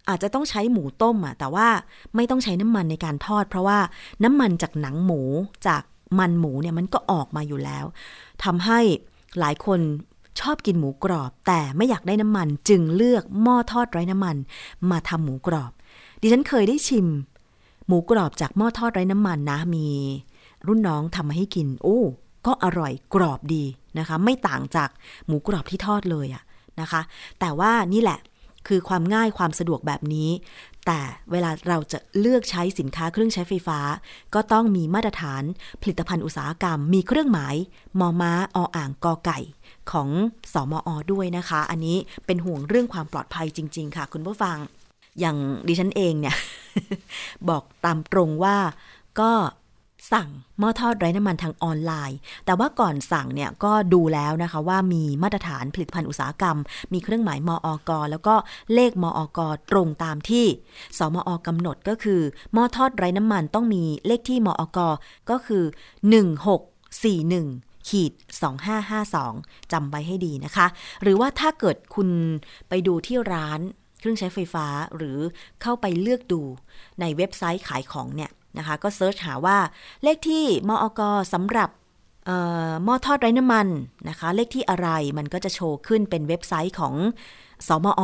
[0.09, 1.69] อาจจะต้องใช้หมูต้มอะแต่ว่า
[2.17, 3.79] ไม่ต้องใช้น้ำมันในการทอด เพราะว่า
[4.25, 5.21] น้ำมันจากหนังหมู
[5.67, 5.83] จาก
[6.19, 7.85] มันหมูเนี่ยมันก็ออกมาอยู่แล้ว
[8.45, 8.81] ทำให้
[9.41, 9.81] หลายคน
[10.41, 14.37] ชอบกินหมูกรอบ แต่ไม่อยากได้น้ำมันจึงเลือกหม้อทอดไร้น้ำมัน
[14.91, 15.73] มาทำหมูกรอบ
[16.21, 17.07] ดิฉันเคยได้ชิม
[17.87, 19.87] หมูกรอบจากหม้อทอดไร้น้ำมันนะมี
[20.67, 22.01] รุ่นน้องทำมาให้กิน โอ้
[22.47, 23.65] ก็อร่อยกรอบดี
[23.99, 24.91] นะคะ ไม่ต่างจาก
[25.27, 26.43] หมูกรอบที่ทอดเลยอะ
[26.81, 27.01] นะคะ
[27.41, 28.19] แต่ว่านี่แหละ
[28.69, 30.31] คือความง่ายความสะดวกแบบนี้
[30.87, 33.81] แต่เวลาเราจะเลือกใช้สินค้าเครื่องใช้ไฟฟ้า
[34.35, 35.43] ก็ต้องมีมาตรฐาน
[35.83, 37.55] ผลิตภัณฑ์อุตสาหกรรม มีเครื่องหมาย
[38.01, 39.39] มอม้า ออ่าง กอไก่
[39.91, 40.09] ของ
[40.53, 44.57] สอมอด้วยนะคะ อันนี้เป็นห่วงเรื่องความปลอดภัยจริง ๆ ค่ะ คุณผู้ฟัง
[45.21, 46.37] อย่างดิฉันเองเนี่ย
[47.49, 48.57] บอกตามตรงว่า
[49.21, 49.33] ก็
[50.13, 56.59] สั่งหม้อทอดไร้น้ำมันทางออนไลน์ แต่ว่าก่อนสั่งเนี่ยก็ดูแล้วนะคะว่ามีมาตรฐานผลิตภัณฑ์อุตสาหกรรม
[56.93, 58.35] มีเครื่องหมายมออกแล้วก็
[58.75, 59.41] เลขมออก
[59.71, 60.47] ตรงตามที่
[60.99, 62.21] สมอกำหนดก็คือ
[62.53, 64.79] หม้อทอดไร้น้ำมันต้องมีเลขที่มออก
[65.31, 65.65] ก็คือ
[66.31, 68.13] 1641 ขีด
[68.93, 70.67] 2552จำไว้ให้ดีนะคะ
[71.03, 72.09] หรือว่าถ้าเกิดคุณ
[72.69, 73.61] ไปดูที่ร้าน
[73.99, 74.67] เครื่องใช้ไฟฟ้า
[74.97, 75.19] หรือ
[75.63, 76.43] เข้าไปเลือกดู
[77.01, 79.59] ในเว็บไซต์ขายของเนี่ยนะคะ ก็ search หาว่า
[80.03, 81.01] เลขที่มอก
[81.33, 81.71] สำหรับ
[82.85, 83.67] หม้อทอดไร้น้ำมัน
[84.09, 86.95] นะคะ เลขที่อะไรมันก็จะโชว์ขึ้นเป็นเว็บไซต์ของ
[87.69, 88.03] สมอ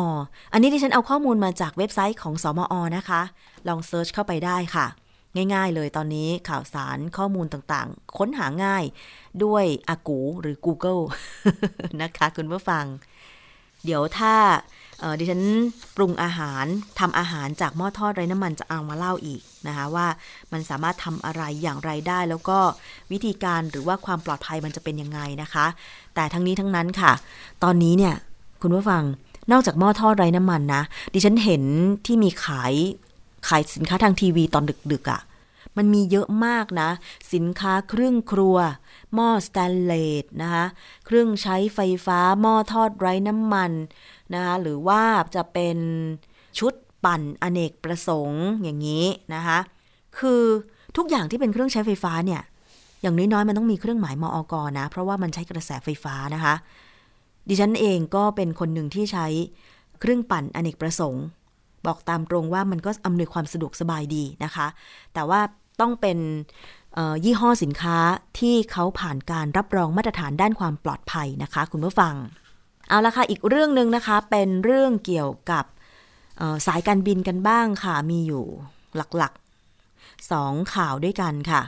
[0.52, 3.20] อันนี้ที่ฉันเอาข้อมูลมาจากเว็บไซต์ของสมอนะคะ
[3.68, 4.86] ลองเซิร์ชเข้าไปได้ค่ะ
[5.54, 8.84] ง่ายๆเลยตอนนี้ข่าวสารข้อมูลต่างๆ ค้นหาง่าย
[9.44, 11.02] ด้วยอากูหรือ Google
[12.02, 12.84] นะคะคุณผู้ฟัง
[13.84, 14.34] เดี๋ยวถ้า
[15.18, 15.42] ดิฉัน
[15.96, 16.64] ปรุงอาหาร
[16.98, 20.06] ทำอาหารจากหม้อทอดไร้น้ำมันจะเอามาเล่าอีกนะคะว่า
[20.52, 22.58] มันสามารถทำอะไรอย่างไรได้ แล้วก็
[23.12, 25.66] วิธีการหรือว่าความปลอดภัยมันจะเป็นยังไงนะคะ
[26.14, 27.12] แต่ทั้งนี้ทั้งนั้นค่ะ
[27.64, 28.14] ตอนนี้เนี่ย
[28.62, 29.02] คุณผู้ฟัง
[29.52, 30.82] นอกจากหม้อทอดไร้น้ำมันนะ
[31.14, 31.62] ดิฉันเห็น
[32.06, 32.74] ที่มีขาย
[33.48, 35.20] ขายสินค้าทางทีวีตอนดึกๆอะ่ะ
[35.76, 36.90] มันมีเยอะมากนะ
[37.32, 38.56] สินค้าเครื่องครัว
[39.14, 40.64] หม้อสแตนเลสนะคะ
[41.06, 43.72] เครื่องใช้ไฟฟ้า หม้อทอดไร้น้ำมัน
[44.34, 45.02] นะคะหรือว่า
[45.34, 45.78] จะเป็น
[46.58, 46.72] ชุด
[47.04, 49.58] ปั่นอเนกประสงค์อย่างนี้นะคะ
[50.18, 50.42] คือ
[50.96, 52.42] ทุกอย่างที่เป็นเครื่องใช้ไฟฟ้าเนี่ย
[53.02, 56.54] อย่างน้อยๆมันต้องมีเครื่องหมายมออกนะ เพราะว่ามันใช้กระแสไฟฟ้านะคะ
[57.48, 59.26] ดิฉันเองก็เป็นคนหนึ่งที่ใช้
[60.00, 61.24] เครื่องปั่นอเนกประสงค์
[61.88, 64.66] บอกตามตรงว่ามันก็อำนวยความสะดวกสบายดีนะคะ
[65.14, 65.40] แต่ว่า
[65.80, 66.18] ต้องเป็น
[67.24, 67.98] ยี่ห้อสินค้า
[68.38, 72.14] ที่เขาผ่านการรับรองมาตรฐานด้านความปลอดภัยนะคะ คุณผู้ฟัง
[72.88, 75.64] เอาละค่ะ อีกเรื่องหนึ่งนะคะ เป็นเรื่องเกี่ยวกับ
[76.66, 78.44] สายการบินกันบ้างค่ะ มีอยู่
[79.16, 81.62] หลักๆสองข่าวด้วยกันค่ะ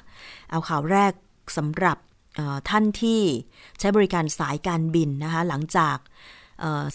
[0.50, 1.12] เอาข่าวแรก
[1.56, 1.98] สำหรับ
[2.68, 3.20] ท่านที่
[3.78, 5.96] ใช้บริการสายการบินนะคะ หลังจาก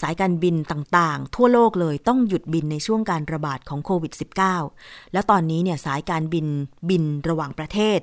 [0.02, 4.14] สายการบินต่างๆ ทั่วโลกเลยต้องหยุดบินในช่วงการระบาดของโควิด
[4.64, 6.48] -19 แล้วตอนนี้เนี่ยสายการบิน
[6.90, 8.00] บินระหว่างประเทศ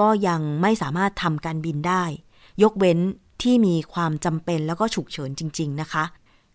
[0.00, 2.04] ก็ยังไม่สามารถทำการบินได้
[2.62, 2.98] ยกเว้น
[3.42, 6.04] ที่มีความจำเป็นแล้วก็ฉุกเฉินจริง ๆ นะคะ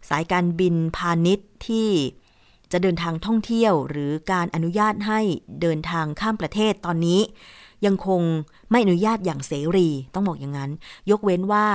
[0.09, 1.89] สายการบินพาณิชย์ที่
[2.71, 5.19] จะเดินทางท่องเที่ยว หรือการอนุญาตให้
[5.61, 7.19] เดินทางข้ามประเทศตอนนี้
[7.85, 8.21] ยังคง
[8.71, 10.71] ไม่อนุญาตอย่างเสรี ต้องบอกอย่างนั้น
[11.11, 11.65] ยกเว้นว่า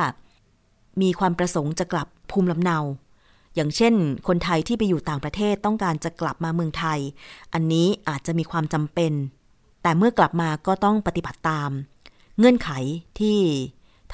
[1.03, 2.79] มีความประสงค์จะกลับ ภูมิลำเนา
[3.55, 3.95] อย่างเช่น
[4.29, 6.99] คนไทยที่ไปอยู่ต่างประเทศต้องการจะกลับมาเมืองไทย
[7.53, 9.13] อันนี้อาจจะมีความจำเป็น
[9.83, 11.71] แต่เมื่อกลับมาก็ต้องปฏิบัติตาม
[12.39, 12.71] เงื่อนไข
[13.21, 13.39] ที่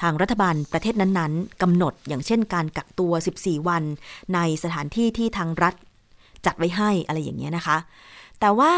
[0.01, 3.83] ทางรัฐบาลประเทศนั้นๆกำหนดอย่างเช่นการกักตัว 14 วัน
[4.33, 5.73] ในสถานที่ที่ทางรัฐ
[6.45, 7.77] จัดไว้ให้อะไรอย่างเงี้ยนะคะ
[8.39, 8.73] แต่ว่า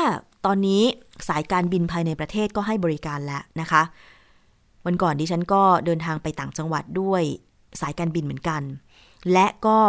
[0.45, 0.83] ตอนนี้
[1.27, 3.81] สายการบินภายในประเทศก็ให้บริการแล้วนะคะ
[4.85, 7.23] วันก่อนดิฉันก็เดินทางไปต่างจังหวัดด้วย
[7.81, 8.61] สายการบินเหมือนกัน
[9.33, 9.79] และก็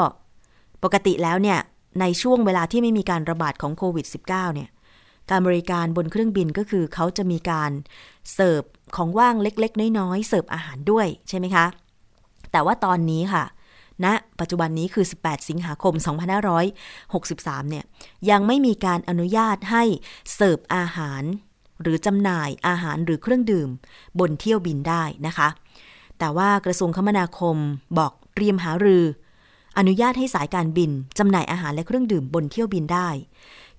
[0.83, 1.59] ปกติแล้วเนี่ย
[2.01, 4.71] ในช่วงเวลาที่ไม่มีการระบาดของโควิด -19 เนี่ย
[5.31, 7.71] การบริการบนเครื่องบินก็คือเขาจะมีการ
[8.35, 8.63] เสิร์ฟ
[8.97, 11.67] ของว่างเล็ก ๆ น้อยๆเสิร์ฟอาหารด้วยใช่ไหมคะ
[12.53, 13.45] แต่ว่าตอนนี้ค่ะ
[14.05, 15.95] ณนะปัจจุบันนี้คือ 18 สิงหาคม
[16.63, 17.85] 2563 เนี่ย
[18.31, 19.83] ยังไม่มีการอนุญาตให้
[20.35, 21.23] เสิร์ฟอาหาร
[21.83, 23.69] หรือจำหน่ายอาหารหรือเครื่องดื่ม
[24.19, 25.49] บนเที่ยวบินได้นะคะ
[26.19, 27.57] แต่ว่ากระทรวงคมนาคม
[27.99, 29.05] บอก เตรียมหารือ
[29.79, 33.09] อนุญาตให้สายการบินจำหน่ายอาหารและเครื่องดื่มบนเที่ยวบินได้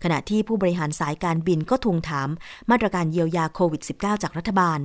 [0.03, 2.29] ขณะที่ผู้บริหารสายการบินก็ทวงถาม
[2.71, 4.79] มาตรการเยียวยาโควิด -19 จากรัฐบาล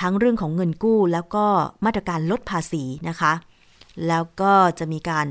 [0.00, 1.46] ทั้งเรื่องของเงินกู้แล้วก็
[1.84, 3.32] มาตรการลดภาษีนะคะ
[4.08, 5.26] แล้วก็จะมีการ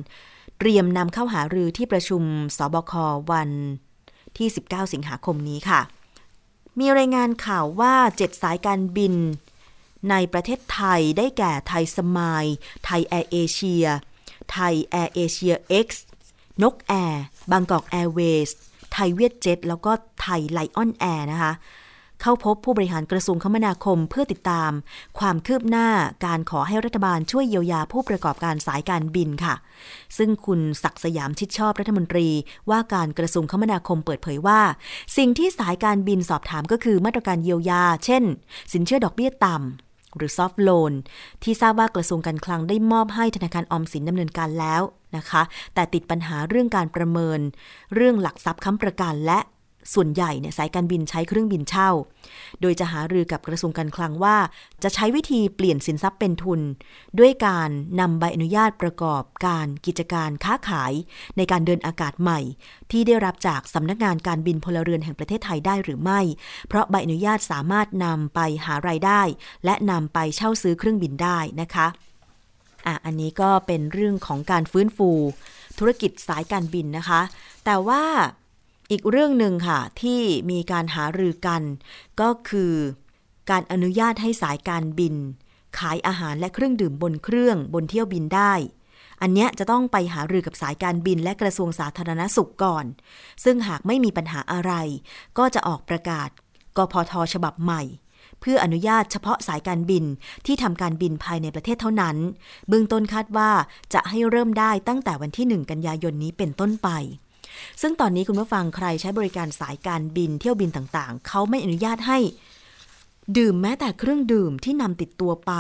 [0.60, 2.24] เตรียมนำเข้าหารือที่ประชุม
[2.58, 2.94] ศบค.
[3.32, 3.50] วัน
[4.38, 5.82] ที่ 19 สิงหาคมนี้ค่ะ
[6.80, 9.14] มีรายงานข่าวว่า 7 สายการบิน
[10.10, 12.46] ในประเทศไทยได้แก่ไทยสมายล์
[12.86, 13.86] ไทยแอร์เอเชีย
[14.52, 15.54] ไทยแอร์เอเชีย
[15.86, 15.88] X
[16.64, 18.56] นกแอร์ บางกอกแอร์เวย์
[18.94, 21.54] ไทยเวียดเจ็ต แล้วก็ไทยไลออนแอร์นะคะ
[22.22, 24.72] เข้าพบผู้บริหารกระทรวงคมนาคมเพื่อติดตาม
[25.20, 25.88] ความคืบหน้า
[26.26, 29.56] การขอให้รัฐบาลช่วยเยียวยาผู้ประกอบการสายการบินค่ะ
[30.18, 32.28] ซึ่งคุณศักสยามชิดชอบรัฐมนตรี
[32.70, 34.62] ว่าการกระทรวงคมนาคมเปิดเผยว่า
[35.18, 38.24] สิ่งที่สายการบินสอบถามก็คือมาตรการเยียวยา เช่น
[38.74, 40.94] สินเชื่อดอกเบี้ยต่ำ หรือ soft loan
[41.44, 44.82] ที่ทราบว่ากระทรวงการคลังได้มอบให้ธนาคารออมสินดำเนินการแล้ว
[45.18, 45.42] นะคะ
[45.74, 47.40] แต่ติดปัญหาเรื่องการประเมิน
[47.96, 49.40] เรื่องหลักทรัพย์ค้ำประกันและ
[49.94, 51.90] ส่วนใหญ่เนี่ยสายการบินใช้เครื่องบินเช่า
[52.62, 54.38] โดยจะหารือกับกระทรวงการคลังว่า
[54.84, 56.62] จะใช้วิธีเปลี่ยนสินทรัพย์เป็นทุน
[57.20, 60.94] ด้วยการนำใบอนุญาตประกอบการกิจการค้าขาย
[61.38, 62.40] ในการเดินอากาศใหม่
[62.92, 66.22] ที่ได้รับจากสำนักงานการบินพลเรือนแห่งประเทศไทยได้หรือไม่
[66.68, 69.22] เพราะใบอนุญาตสามารถนำไปหารายได้
[69.66, 71.88] และนำไปเช่าซื้อเครื่องบินได้นะคะ
[72.88, 75.12] อะอันนี้ก็เป็นเรื่องของการฟื้นฟู
[75.80, 77.22] ธุรกิจสายการบินนะคะ
[77.66, 78.04] แต่ว่า
[78.92, 80.22] อีกเรื่องหนึ่งค่ะ ที่
[80.52, 81.62] มีการหารือกัน
[82.22, 82.74] ก็คือ
[83.50, 85.16] การอนุญาตให้สายการบิน
[85.78, 88.54] ขายอาหารและเครื่องดื่มบนเครื่องบนเที่ยวบินได้
[89.22, 92.86] อันนี้จะต้องไปหารือกับสายการบินและกระทรวงสาธารณสุขก่อน
[93.44, 94.74] ซึ่งหากไม่มีปัญหาอะไร
[95.38, 96.30] ก็จะออกประกาศ
[96.78, 97.82] กพทฉบับใหม่
[98.40, 100.04] เพื่ออนุญาตเฉพาะสายการบิน
[100.46, 102.18] ที่ทำการบินภายในประเทศเท่านั้น
[102.68, 103.52] เบื้องต้นคาดว่า
[103.94, 106.90] จะให้เริ่มได้ตั้งแต่วันที่ 1 กันยายนนี้เป็นต้นไป
[107.82, 112.20] ซึ่งตอนนี้คุณผู้ฟังใครใช้บริการสายการบินเที่ยวบินต่างๆ เขาไม่อนุญาตให้
[113.38, 115.54] ดื่มแม้แต่เครื่องดื่มที่นำติดตัวไป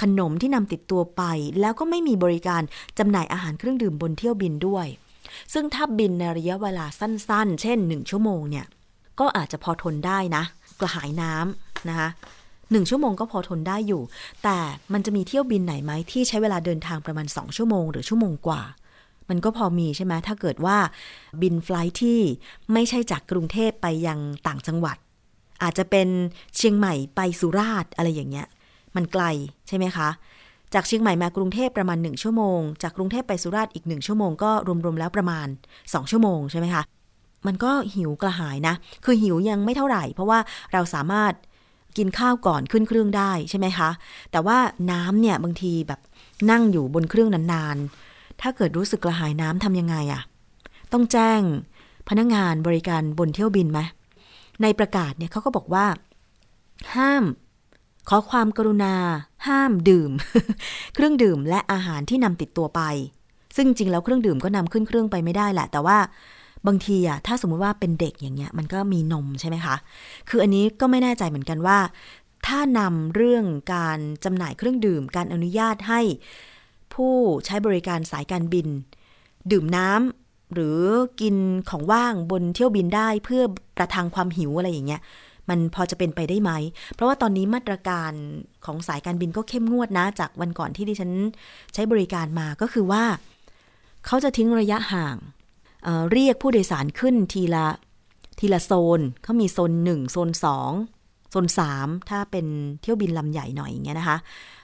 [0.00, 1.22] ขนมที่นำติดตัวไป
[1.60, 2.62] แล้วก็ไม่มีบริการ
[2.98, 4.86] จำหน่ายอาหารเครื่องดื่มบนเที่ยวบินด้วย
[5.52, 8.66] ซึ่งถ้าบินในระยะเวลาสั้นๆ เช่นหนึ่งชั่วโมงเนี่ย
[9.20, 10.44] ก็อาจจะพอทนได้นะ
[10.80, 12.08] กระหายน้ำนะคะ
[12.70, 14.02] หนึ่งชั่วโมงก็พอทนได้อยู่
[14.44, 14.58] แต่
[14.92, 18.62] มันจะมีเที่ยวบินไหนไหมที่ใช้เวลาเดินทางประมาณสองชั่วโมง หรือชั่วโมงกว่า
[19.32, 20.76] มันก็พอมีใช่ไหมถ้าเกิดว่า
[21.42, 22.18] บินไฟล์ที่
[22.72, 24.96] ไม่ใช่จากกรุงเทพไปยังต่างจังหวัด
[25.62, 26.08] อาจจะเป็น
[26.56, 28.46] เชียงใหม่ไปสุราษฎร์อะไรอย่างเงี้ย
[28.96, 29.24] มันไกล
[29.68, 30.08] ใช่ไหมคะ
[30.74, 35.46] จากเชียงใหม่มากรุงเทพประมาณหนึ่งชั่วโมง จากกรุงเทพไปสุราษฎร์อีกหนึ่งชั่วโมงก็รวมๆแล้วประมาณ
[35.94, 36.82] สองชั่วโมงใช่ไหมคะ
[37.46, 40.38] มันก็หิวกระหายนะ คือหิวยังไม่เท่าไหร่ เพราะว่า
[40.72, 41.32] เราสามารถ
[41.96, 43.90] กินข้าวก่อนขึ้นเครื่องได้ใช่ไหมคะ
[44.32, 44.58] แต่ว่า
[44.90, 46.00] น้ำเนี่ยบางทีแบบ
[46.50, 47.76] นั่งอยู่บนเครื่องนาน
[48.42, 50.22] ถ้าเกิดรู้สึกกระหายน้ำทำยังไงอะ
[50.92, 51.40] ต้องแจ้ง
[52.08, 53.80] พนักงงานบริการบนเที่ยวบินไหม
[54.62, 55.86] ในประกาศเนี่ยเขาก็บอกว่า
[56.96, 57.24] ห้าม
[58.08, 58.94] ขอความกรุณา
[59.46, 60.10] ห้ามดื่ม
[60.94, 62.80] เครื่องดื่มและอาหารที่นำติดตัวไป
[63.56, 65.98] ซึ่งจริงแล้วเครื่องดื่มก็นำขึ้นเครื่องไปไม่ได้แหละ แต่ว่า
[66.66, 69.74] บางทีอะถ้าสมมุติว่าเป็นเด็กอย่างเงี้ย มันก็มีนมใช่ไหมคะ
[70.28, 71.78] คืออันนี้ก็ไม่แน่ใจเหมือนกันว่า
[72.46, 76.00] ถ้านำเรื่องการจำหน่ายเครื่องดื่ม การอนุญาตให้
[76.94, 77.14] ผู้
[77.46, 78.66] ใช้บริการสายการบิน
[79.50, 80.80] ดื่มน้ำหรือ
[81.20, 81.36] กิน
[81.70, 83.42] ของว่างบนเที่ยวบินได้เพื่อ
[83.76, 85.00] ประทังความหิวอะไรอย่างเงี้ย
[85.48, 86.50] มันพอจะเป็นไปได้ไหม
[86.94, 88.12] เพราะว่าตอนนี้มาตรการ
[88.64, 91.12] ของสายการบินก็เข้มงวดนะ จากวันก่อนที่ดิฉัน
[91.74, 93.04] ใช้บริการมาก็คือว่า
[94.06, 95.16] เขาจะทิ้งระยะห่าง
[95.84, 97.66] เเรียกผู้โดยสารขึ้นทีละ
[98.38, 100.72] ทีละโซนเขามีโซนหนึ่งโซนสอง
[101.30, 102.46] โซนสามถ้าเป็น
[102.82, 104.18] เที่ยวบินลำใหญ่หน่อยอย่างเงี้ยนะคะ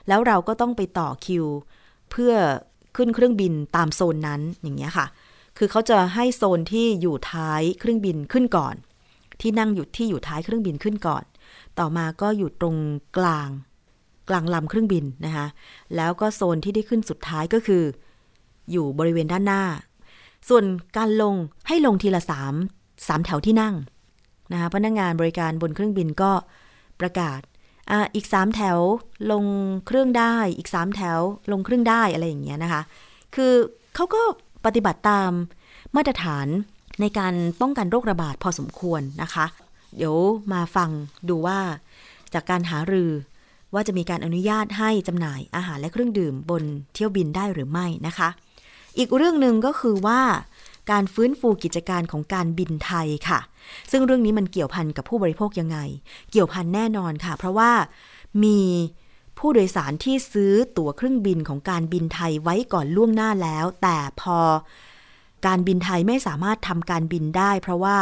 [0.07, 1.45] แล้วเราก็ต้องไปต่อคิว
[2.11, 2.33] เพื่อ
[2.95, 5.05] ขึ้นเครื่องบินตามโซนนั้นอย่างเงี้ยค่ะ
[5.57, 8.75] คือเขาจะให้โซนที่อยู่ท้ายเครื่องบินขึ้นก่อน
[9.41, 11.23] ที่นั่งอยู่ที่อยู่ท้ายเครื่องบินขึ้นก่อน
[11.79, 12.75] ต่อมาก็อยู่ตรง
[13.17, 13.49] กลาง
[14.29, 15.47] กลางลำเครื่องบินนะคะ
[15.95, 17.83] แล้วก็โซนที่ได้ขึ้นสุดท้ายก็คือ
[18.71, 19.63] อยู่บริเวณด้านหน้า
[20.49, 20.63] ส่วน
[20.97, 21.35] การลง
[21.67, 22.53] ให้ลงทีละสาม
[23.07, 23.75] สามแถวที่นั่ง
[24.51, 26.31] นะคะพนักงงานบริการบนเครื่องบินก็
[26.99, 27.39] ประกาศ
[28.15, 28.79] อีกสามแถว
[29.31, 29.45] ลง
[29.85, 31.19] เครื่องได้ อีกสามแถว
[31.51, 32.81] ลงเครื่องได้อะไรอย่างเงี้ยนะคะ
[33.35, 33.53] คือ
[33.95, 34.21] เขาก็
[34.65, 35.31] ปฏิบัติตาม
[35.95, 36.47] มาตรฐาน
[37.01, 39.45] ในการป้องกันโรคระบาดพอสมควรนะคะ
[39.97, 40.15] เดี๋ยว
[40.53, 40.89] มาฟัง
[41.29, 41.59] ดูว่า
[42.33, 43.11] จากการหารือ
[43.73, 48.29] ว่าจะมีการอนุญาตให้จำหน่ายอาหารและเครื่องดื่มบนเที่ยวบินได้หรือไม่นะคะ
[48.97, 50.21] อีกเรื่องหนึ่งก็คือว่า
[50.91, 53.39] การฟื้นฟูกิจการของการบินไทยค่ะ
[53.91, 55.77] ซึ่งเรื่องนี้มันเกี่ยวพันกับผู้บริโภคยังไง
[56.31, 57.71] เกี่ยวพันแน่นอนค่ะ เพราะว่า
[58.43, 58.59] มี
[59.37, 64.39] ผู้โดยสารที่ซื้อตั๋วเครื่องบินของการบินไทยไว้ก่อนล่วงหน้าแล้ว แต่พอ
[65.47, 67.97] การบินไทยไม่สามารถทำการบินได้ เพราะว่า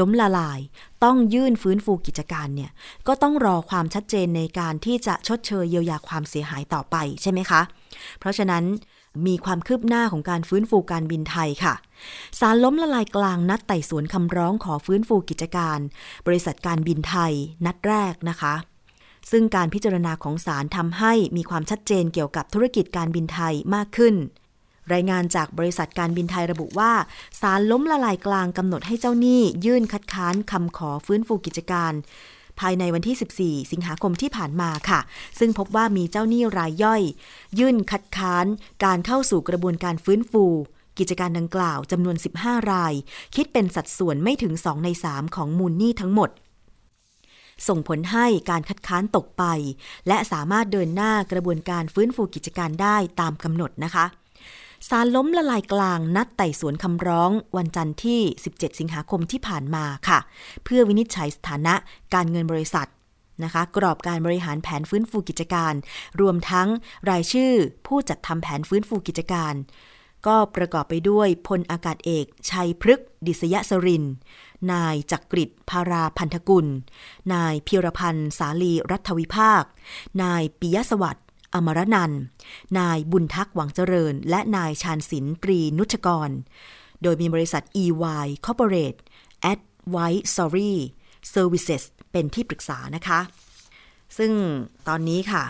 [0.00, 0.60] ล้มละลาย
[1.04, 2.70] ต้องยื่นฟื้นฟูกิจการเนี่ย
[3.06, 7.60] ก็ต้องรอความชัดเจนในการที่จะชดเชยเยียวยาความเสียหายต่อไปใช่ไหมคะ
[8.18, 8.64] เพราะฉะนั้น
[9.26, 11.74] มีความคืบหน้าของการฟื้นฟูการบินไทยค่ะ
[12.40, 15.78] ศาลล้มละลายกลางนัดไต่สวนคำร้องขอฟื้นฟูกิจการ
[16.26, 17.32] บริษัทการบินไทย
[17.66, 18.54] นัดแรกนะคะ
[19.30, 24.14] ซึ่งการพิจารณาของศาลทำให้มีความชัดเจนเกี่ยวกับธุรกิจการบินไทยมากขึ้น
[24.92, 26.92] รายงานจากบริษัทการบินไทยระบุว่า
[27.40, 31.92] ศาลล้มละลายกลางกำหนดให้เจ้าหนี้ยื่นคัดค้านคำขอฟื้นฟูกิจการ
[32.60, 33.16] ภายในวันที่
[33.62, 35.00] 14 สิงหาคมที่ผ่านมาค่ะ
[35.38, 37.02] ซึ่งพบว่ามีเจ้าหนี้รายย่อย
[37.58, 38.46] ยื่นคัดค้าน
[38.84, 40.44] การเข้าสู่กระบวนการฟื้นฟู
[40.98, 42.94] กิจการดังกล่าวจำนวน 15 ราย
[43.34, 46.30] คิดเป็นสัดส่วนไม่ถึง 2 ใน 3 ของมูลหนี้ทั้งหมด
[47.68, 49.44] ส่งผลให้การคัดค้านตกไป
[50.08, 54.04] และสามารถเดินหน้ากระบวนการฟื้นฟูกิจการได้ตามกำหนดนะคะ
[54.88, 58.20] ศาลล้มละลายกลางนัดไต่สวนคำร้อง วันจันทร์ที่
[58.50, 60.18] 17 สิงหาคมที่ผ่านมาค่ะ
[60.64, 61.74] เพื่อวินิจฉัยสถานะ
[62.14, 62.88] การเงินบริษัท
[63.44, 65.74] นะคะ กรอบการบริหารแผนฟื้นฟูกิจการ
[66.20, 66.68] รวมทั้ง
[67.10, 67.52] รายชื่อ
[67.86, 69.54] ผู้จัดทำแผนฟื้นฟูกิจการ
[70.26, 74.04] ก็ประกอบไปด้วยพลอากาศเอก ชัยพฤกษ์ดิษยสริน
[74.72, 76.66] นายจักกริดภาราพันธกุล
[77.34, 79.62] นายพิรพันธ์สาลีรัฐวิภาค
[80.22, 81.20] นายปิยสวัสด
[81.54, 82.12] อมรนัน
[82.78, 86.30] นายบุญทักษ์หวังเจริญ และนายชาญศิลป์ตรีนุชกร
[87.02, 88.98] โดยมีบริษัท EY Corporate
[89.52, 90.74] Advisory
[91.34, 93.20] Services เป็นที่ปรึกษานะคะ
[94.18, 94.32] ซึ่ง
[94.88, 95.44] ตอนนี้ค่ะ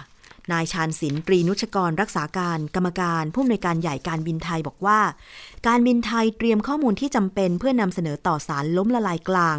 [0.52, 5.00] นายชาญศิลป์ปรีนุชกรรักษาการกรรมการผู้อำนวยการใหญ่การบินไทยบอกว่า
[5.66, 9.58] การบินไทยเตรียมข้อมูลที่จำเป็นเพื่อนำเสนอต่อศาลล้มละลายกลาง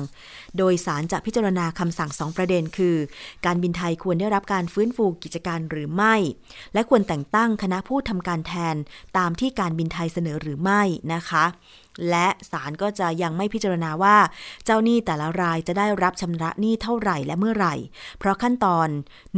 [0.57, 2.95] โดยศาลจะพิจารณาคำสั่งสองประเด็นคือ
[3.45, 6.15] การบินไทยควรได้รับการฟื้นฟูกิจการหรือไม่
[6.73, 8.75] และควรแต่งตั้งคณะผู้ทำการแทน
[9.17, 10.81] ตามที่การบินไทยเสนอหรือไม่
[11.13, 11.45] นะคะ
[12.09, 14.17] และศาลก็จะยังไม่พิจารณาว่า
[14.65, 17.75] เจ้าหนี้แต่ละรายจะได้รับชำระหนี้เท่าไหร่และเมื่อไหร่
[18.19, 18.87] เพราะขั้นตอน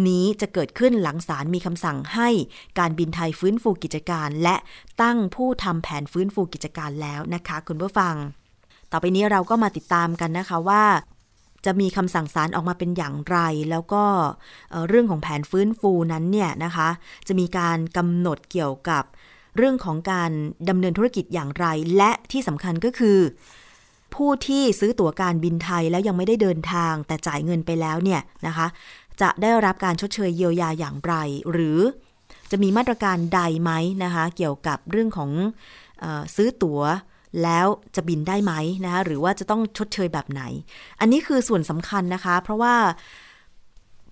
[0.07, 2.29] นี้จะเกิดขึ้นหลังศาลมีคำสั่งให้
[2.79, 4.55] การบินไทยฟื้นฟูกิจการ และ
[5.01, 8.15] ตั้งผู้ทำแผนฟื้นฟูกิจการแล้วนะคะ คุณผู้ฟัง
[8.91, 10.83] ต่อไปนี้เราก็มาติดตามกันนะคะว่า
[11.65, 13.37] จะมีคำสั่งศาลออกมาเป็นอย่างไร
[13.69, 14.03] แล้วก็
[14.87, 16.89] เรื่องของแผนฟื้นฟูนั้นเนี่ยนะคะ
[17.27, 19.03] จะมีการกำหนดเกี่ยวกับ
[19.57, 20.31] เรื่องของการ
[20.69, 21.65] ดำเนินธุรกิจอย่างไร
[21.97, 23.19] และที่สำคัญก็คือ
[24.15, 28.67] ผู้ที่ซื้อตั๋วการบินไทยแล้วยังไม่ได้เดินทาง แต่จ่ายเงินไปแล้วเนี่ยนะคะ
[29.21, 31.13] จะได้รับการชดเชยเยียวยาอย่างไร
[31.51, 31.79] หรือ
[32.51, 33.71] จะมีมาตรการใดไหม
[34.03, 35.31] นะคะเกี่ยวกับเรื่องของ
[36.03, 36.81] อซื้อตั๋ว
[37.43, 38.53] แล้วจะบินได้ไหม
[38.85, 40.41] นะคะหรือว่าจะต้องชดเชยแบบไหน
[40.99, 42.75] อันนี้คือส่วนสำคัญนะคะ เพราะว่า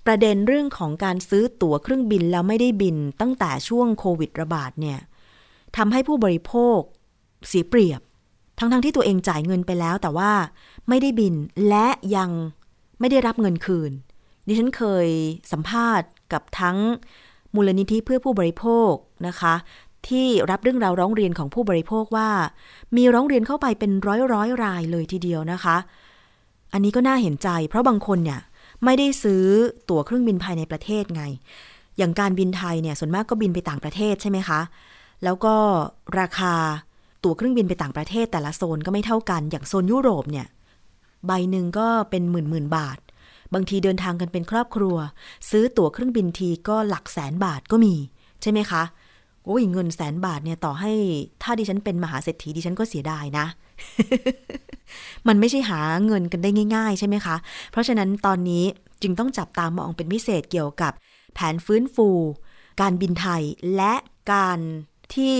[0.05, 4.99] ประเด็นเรื่องของการซื้อตั๋วเครื่องบินแล้วไม่ได้บินตั้งแต่ช่วงโควิดระบาดเนี่ย
[5.77, 6.79] ทำให้ผู้บริโภค
[7.47, 8.01] เสียเปรียบ
[8.59, 10.31] ทั้งๆทที่ตัวเองจ่ายเงินไปแล้ว แต่ว่า
[10.89, 11.33] ไม่ได้บิน
[11.69, 12.29] และยัง
[12.99, 13.91] ไม่ได้รับเงินคืน
[14.47, 15.07] ดิฉันเคย
[15.51, 16.77] สัมภาษณ์กับทั้ง
[17.55, 18.91] มูลนิธิเพื่อผู้บริโภค
[19.27, 19.55] นะคะ
[20.07, 22.29] ที่รับเรื่องราวร้องเรียนของผู้บริโภคว่า
[22.95, 25.77] มีร้องเรียนเข้าไปเป็นร้อยร้อยรายเลยทีเดียวนะคะ
[26.73, 28.39] อันนี้ก็น่าเห็นใจ เพราะบางคนเนี่ย
[28.83, 29.43] ไม่ได้ซื้อ
[29.89, 31.23] ตั๋วเครื่องบินภายในประเทศไง
[31.97, 34.59] อย่างการบินไทยเนี่ยส่วนมากก็บินไปต่างประเทศใช่ไหมคะ
[35.25, 35.55] แล้วก็
[36.19, 36.53] ราคา
[37.23, 40.47] ตั๋วเครื่องบินไปต่างประเทศแต่ละโซนก็ไม่เท่ากัน อย่างโซนยุโรปเนี่ย
[41.27, 42.97] ใบหนึ่งก็เป็นหมื่นหมื่นบาท
[43.53, 44.95] บางทีเดินทางกันเป็นครอบครัว
[45.49, 47.95] ซื้อตั๋วเครื่องบินทีก็หลักแสนบาทก็มี
[48.41, 48.83] ใช่ไหมคะ
[49.45, 50.91] โอ้ยเงินแสนบาทเนี่ยต่อให้
[51.41, 53.45] ถ้าดิฉันเป็นมหาเศรษฐีดิฉันก็เสียดายนะ
[55.27, 57.35] มันไม่ใช่หาเงินกันได้ง่าย ๆ ใช่ไหมคะ
[57.71, 58.63] เพราะฉะนั้นตอนนี้
[59.01, 60.93] จึงต้องจับตามมองเป็นพิเศษเกี่ยวกับ
[61.33, 62.09] แผนฟื้นฟู
[62.81, 63.43] การบินไทย
[63.75, 63.93] และ
[64.33, 64.59] การ
[65.13, 65.35] ที่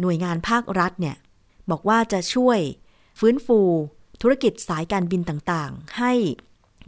[0.00, 1.16] หน่วยงานภาครัฐเนี่ย
[1.70, 2.58] บอกว่าจะช่วย
[3.20, 3.60] ฟื้นฟู
[4.22, 6.12] ธุรกิจสายการบินต่างๆ ให้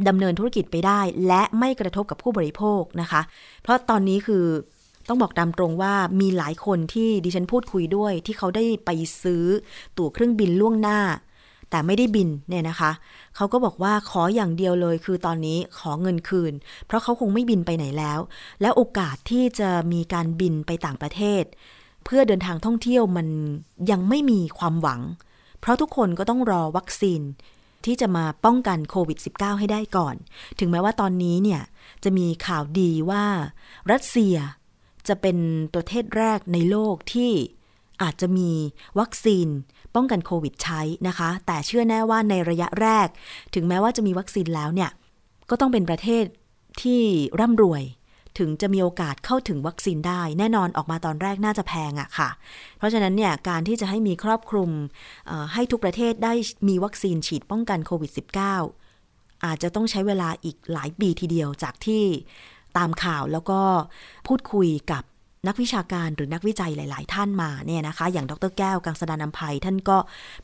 [0.08, 3.22] ดำเนินธุรกิจไปได้ และไม่กระทบกับผู้บริโภคนะคะ
[3.62, 4.44] เพราะตอนนี้คือ
[5.08, 8.90] ต้องบอกตามตรงว่ามีหลายคนที่ดิฉันพูดคุยด้วย ที่เขาได้ไป
[9.22, 9.44] ซื้อ
[9.98, 11.00] ตั๋วเครื่องบินล่วงหน้า
[11.70, 12.90] แต่ไม่ได้บินเนี่ยนะคะ
[13.36, 16.52] เขาก็บอกว่าขออย่างเดียวเลย คือตอนนี้ขอเงินคืน
[16.86, 18.20] เพราะเขาคงไม่บินไปไหนแล้ว
[18.60, 21.44] แล้วโอกาสที่จะมีการบินไปต่างประเทศ
[22.10, 23.28] พื่อเดินทางท่องเที่ยวมัน
[23.90, 25.00] ยังไม่มีความหวัง
[25.60, 27.20] เพราะทุกคนก็ต้องรอวัคซีน
[27.84, 30.16] ที่จะมาป้องกันโควิด -19 ให้ได้ก่อน
[30.58, 31.62] ถึงแม้ว่าตอนนี้เนี่ย
[32.04, 33.24] จะมีข่าวดีว่า
[33.92, 34.36] รัสเซีย
[35.08, 35.38] จะเป็น
[35.74, 37.32] ประเทศแรกในโลกที่
[38.02, 38.50] อาจจะมี
[38.98, 39.46] วัคซีน
[39.94, 43.08] ป้องกันโควิดใช้นะคะ แต่เชื่อแน่ว่าในระยะแรก
[43.54, 44.90] ถึงแม้ว่าจะมีวัคซีนแล้วเนี่ย
[45.50, 46.24] ก็ต้องเป็นประเทศ
[46.82, 47.02] ที่
[47.40, 47.82] ร่ำรวย
[48.38, 52.30] ถึงจะมีโอกาสเข้าถึงวัคซีนได้ แน่นอนออกมาตอนแรกน่าจะแพงอะค่ะ
[52.78, 54.70] เพราะฉะนั้นเนี่ยการที่จะให้มีครอบคลุม
[55.54, 56.32] ให้ทุกประเทศได้
[56.68, 58.10] มีวัคซีนฉีดป้องกันโควิด
[58.76, 62.04] -19 อาจจะต้องใช้เวลาอีกหลายปีทีเดียวจากที่
[62.78, 63.60] ตามข่าวแล้วก็
[64.26, 65.02] พูดคุยกับ
[65.48, 69.98] นักวิชาการหรือนักวิจัยหลาย ๆ ท่านมาเนี่ยนะคะ อย่างดรแก้วกังสดานนภัยท่านก็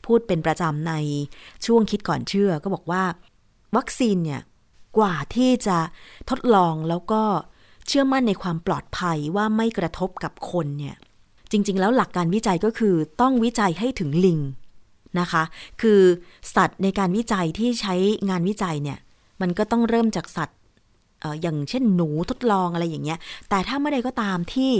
[0.05, 0.93] พูดเป็นประจำใน
[1.65, 3.03] ช่วงคิดก่อนเชื่อ ก็บอกว่า
[3.75, 4.41] วัคซีนเนี่ย
[4.97, 5.77] กว่าที่จะ
[6.29, 7.23] ทดลองแล้วก็
[7.87, 10.95] เชื่อมั่นในความปลอดภัยว่าไม่กระทบกับคนเนี่ย
[11.51, 14.39] จริง ๆ แล้วหลักการวิจัยก็คือต้องวิจัยให้ถึงลิง
[15.19, 15.43] นะคะ
[15.81, 16.01] คือ
[16.55, 17.95] สัตว์ในการวิจัยที่ใช้
[18.29, 18.97] งานวิจัยเนี่ย
[19.41, 20.57] มันก็ต้องเริ่มจากสัตว์
[21.41, 23.19] อย่างเช่นหนูทดลองอะไรอย่างเงี้ย
[23.49, 24.71] แต่ถ้าเมื่อใดก็ตามที่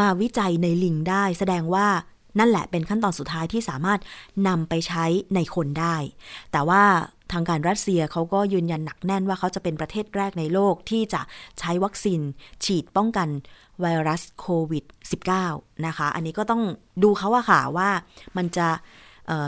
[0.00, 1.86] มาวิจัยในลิงได้ แสดงว่า
[2.38, 4.00] นั่นแหละเป็นขั้นตอนสุดท้ายที่สามารถ
[4.48, 5.96] นำไปใช้ในคนได้
[6.52, 6.82] แต่ว่า
[7.32, 11.20] ทางการรัสเซียเขาก็ยืนยันหนักแน่นว่าเขาจะเป็นประเทศแรกในโลกที่จะ
[11.60, 12.20] ใช้วัคซีน
[12.64, 13.28] ฉีดป้องกัน
[13.80, 14.84] ไวรัสโควิด
[15.34, 16.62] -19 นะคะ อันนี้ก็ต้อง
[17.02, 17.88] ดูเขาอะค่ะว่า
[18.36, 18.68] มันจะ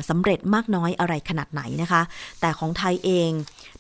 [0.09, 2.03] สำเร็จมากน้อยอะไรขนาดไหนนะคะ
[2.41, 3.31] แต่ของไทยเอง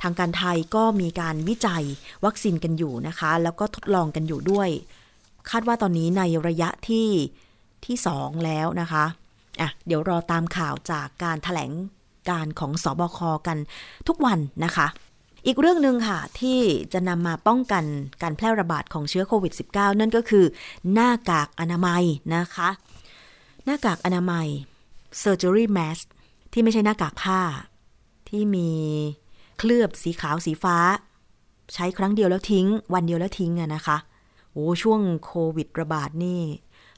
[0.02, 1.84] ทางการไทยก็มีการวิจัย
[2.24, 4.68] วัคซีนกันอยู่นะคะ แล้วก็ทดลองกันอยู่ด้วย
[5.50, 7.08] คาดว่าตอนนี้ในระยะที่
[7.86, 9.04] ที่สองแล้วนะคะ
[9.60, 11.72] อะเดี๋ยวรอตามข่าวจากการถแถลง
[12.30, 13.58] การของสอบคกัน
[14.08, 14.86] ทุกวันนะคะ
[15.46, 16.58] อีกเรื่องหนึ่งค่ะที่
[16.92, 17.84] จะนำมาป้องกัน
[18.22, 20.44] การแพร่ระบาดของเชื้อโควิด -19 นั่นก็คือ
[20.92, 22.04] หน้ากากอนามัย
[22.36, 22.68] นะคะ
[23.64, 24.46] หน้ากากอนามัย
[25.22, 26.04] surgery mask
[26.52, 27.40] ที่ไม่ใช่หน้ากากผ้า
[28.28, 28.70] ที่มี
[29.58, 30.76] เคลือบสีขาวสีฟ้า
[31.74, 33.96] ใช้ครั้งเดียวแล้วทิ้ง วันเดียวแล้วทิ้งอะนะคะ
[34.52, 36.40] โอ้ช่วงโควิดระบาดนี่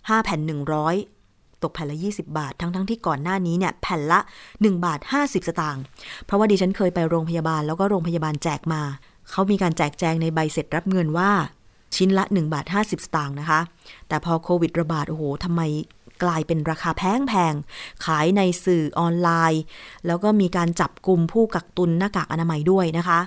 [0.09, 0.97] ห้าแผ่นหนึ่งร้อย
[1.63, 4.21] ตกแผ่นละ 20 บาท ทั้งๆทที่ก่อนหน้านี้เนี่ยแผ่นละ
[4.51, 5.83] 1 บาท 50 สตางค์
[6.25, 8.83] เพราะว่าดิฉันเคยไปโรงพยาบาลแล้วก็โรงพยาบาลแจกมา
[9.31, 11.31] เขามีการแจกแจงในใบเสร็จรับเงินว่า
[11.97, 13.61] ชิ้นละ 1 บาท 50 สตางค์นะคะ
[14.09, 15.63] แต่พอโควิดระบาดโอ้โหทำไม
[16.23, 17.55] กลายเป็นราคาแพงแพง
[18.05, 19.63] ขายในสื่อออนไลน์
[20.07, 23.21] แล้วก็มีการจับกลุ่มผู้กักตุนหน้ากากอนามัยด้วยนะคะ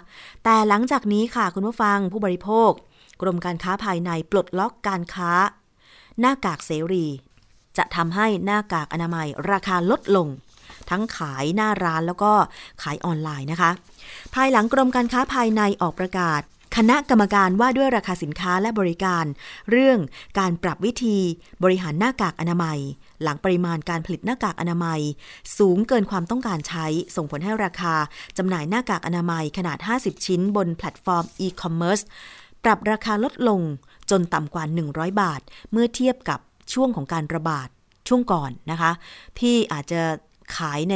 [0.44, 2.72] แต่หลังจากนี้ค่ะคุณผู้ฟังผู้บริโภค
[3.22, 5.32] กรมการค้าภายในปลดล็อกการค้า
[6.20, 7.06] หน้ากากเสรี
[7.78, 10.28] จะทำให้หน้ากากอนามัยราคาลดลง
[10.90, 12.32] ทั้งขายหน้าร้านแล้วก็
[12.82, 13.72] ขายออนไลน์นะคะ
[14.34, 16.42] ภายหลังกรมการค้าภายในออกประกาศ
[16.78, 19.26] คณะกรรมการว่าด้วยราคาสินค้าและบริการ
[19.72, 20.00] เรื่อง
[20.40, 21.18] การปรับวิธี
[21.64, 22.80] บริหารหน้ากากอนามัย
[23.24, 25.00] หลังปริมาณการผลิตหน้ากากอนามัย
[25.58, 26.86] สูงเกินความต้องการใช้
[27.16, 27.96] ส่งผลให้ราคา
[28.38, 32.00] จำหน่ายหน้ากากอนามัยขนาด 50 ชิ้นบนแพลตฟอร์มอีคอมเมิร์ซ
[32.64, 33.62] ปรับราคาลดลง
[34.10, 35.42] จนต่ำกว่า 100 บาท
[35.72, 36.40] เมื่อเทียบกับ
[36.74, 37.68] ช่วงของการระบาด
[38.08, 38.92] ช่วงก่อนนะคะ
[39.40, 40.02] ที่อาจจะ
[40.58, 40.96] ขายใน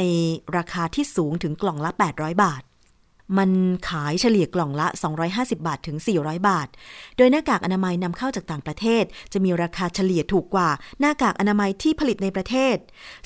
[0.56, 2.62] ราคาที่สูงถึงกล่องละ 800 บาท
[3.38, 3.50] มัน
[3.90, 4.86] ขายเฉลี่ยกล่องละ
[5.28, 6.68] 250 บาทถึง 400 บาท
[7.16, 12.76] โดยหน้ากากอนามัยนำเข้าจากต่างประเทศ จะมีราคาเฉลี่ยถูกกว่าหน้ากากอนามัยที่ผลิตในประเทศ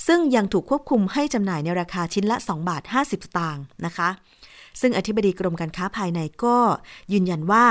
[0.06, 4.08] ซึ่งยังถูกควบคุมให้จำหน่ายในราคาชิ้นละ 2 บาท 50 สตางค์นะคะ
[4.80, 6.56] ซึ่งอธิบดีกรมการค้าภายในก็
[7.12, 7.66] ยืนยันว่า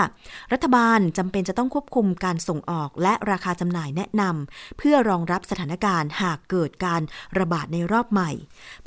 [0.54, 7.02] รัฐบาลจำเป็นจะต้องควบคุมการส่งออกและราคาจำหน่ายแนะนำเพื่อรองรับสถานการณ์หากเกิดการ
[7.39, 8.32] ระบาดในรอบใหม่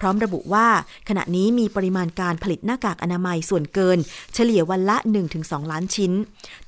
[0.00, 0.68] พร้อมระบุว่า
[1.08, 3.98] ขณะนี้มีปริมาณการผลิตหน้ากากอนามัยส่วนเกิน
[4.34, 4.96] เฉลี่ยวันละ
[5.34, 6.12] 1-2 ล้านชิ้น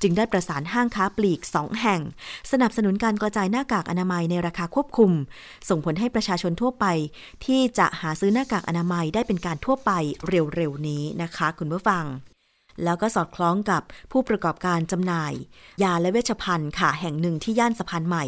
[0.01, 2.01] จึงได้ประสานห้างค้าปลีก 2 แห่ง
[2.51, 5.11] สนับสนุนการกระจายหน้ากากอนามัยในราคาควบคุม
[5.69, 6.85] ส่งผลให้ประชาชนทั่วไป
[7.45, 9.91] ที่จะหาซื้อหน้ากากอนามัยได้เป็นการทั่วไป
[10.27, 12.05] เร็วๆนี้นะคะคะคุณผู้ฟัง
[12.83, 13.81] แล้วก็สอดคล้องกับ
[14.11, 15.33] ผู้ประกอบการจำหน่าย
[15.83, 18.25] ยาและเวชภัณฑ์ค่ะแห่งหนึ่งที่ย่านสะพานใหม่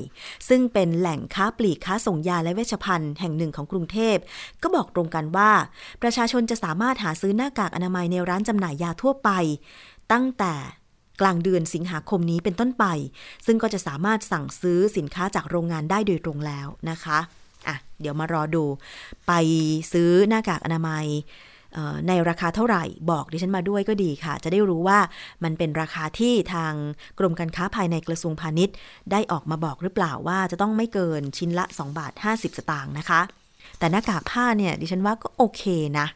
[0.50, 4.18] ซึ่งเป็นแหล่งค้าปลีกค้าส่งยาและเวชภัณฑ์แห่งหนึ่งของกรุงเทพ
[4.62, 5.52] ก็บอกตรงกันว่า
[6.02, 9.30] ประชาชนจะสามารถหาซื้อหน้ากากอนามัยในร้านจำหน่ายยาทั่วไป
[10.12, 10.54] ตั้งแต่
[11.22, 12.86] กลางเดือนสิงหาคมนี้เป็นต้นไป
[13.46, 17.20] ซึ่งก็จะสามารถสั่งซื้อสินค้าจากโรงงานได้โดยตรงแล้วนะคะ
[17.68, 18.64] อะ เดี๋ยวมารอดู
[19.28, 19.32] ไป
[19.94, 21.06] ซื้อหน้ากากอนามัย
[22.08, 25.00] ในราคาเท่าไหร่บอกดิฉันมาด้วยก็ดีค่ะ จะได้รู้ว่า
[25.44, 26.74] มันเป็นราคาที่ทาง
[27.20, 28.76] กรมการค้าภายในกระทรวงพาณิชย์
[29.12, 33.22] ได้ออกมาบอกหรือเปล่าว่าจะต้องไม่เกินชิ้นละ 2 บาท 50 สตางค์นะคะ
[33.80, 35.64] แต่หน้ากากผ้าเนี่ยดิฉันว่าก็โอเค
[36.00, 36.08] นะ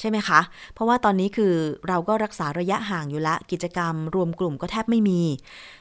[0.00, 0.40] ใช่ไหมคะ
[0.74, 1.52] เพราะว่าตอนนี้คือ
[1.88, 5.22] เราก็รักษาระยะห่างอยู่ละ กิจกรรมรวมกลุ่มก็แทบไม่มี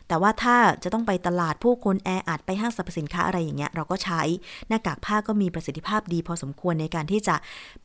[0.07, 4.21] แต่ว่าถ้าจะต้องไปตลาดผู้คนแออัดไปห้างสรรพสินค้าอะไรอย่างเงี้ยเราก็ใช้
[4.67, 7.35] หน้ากากผ้าก็มีประสิทธิภาพดีพอสมควรในการที่จะ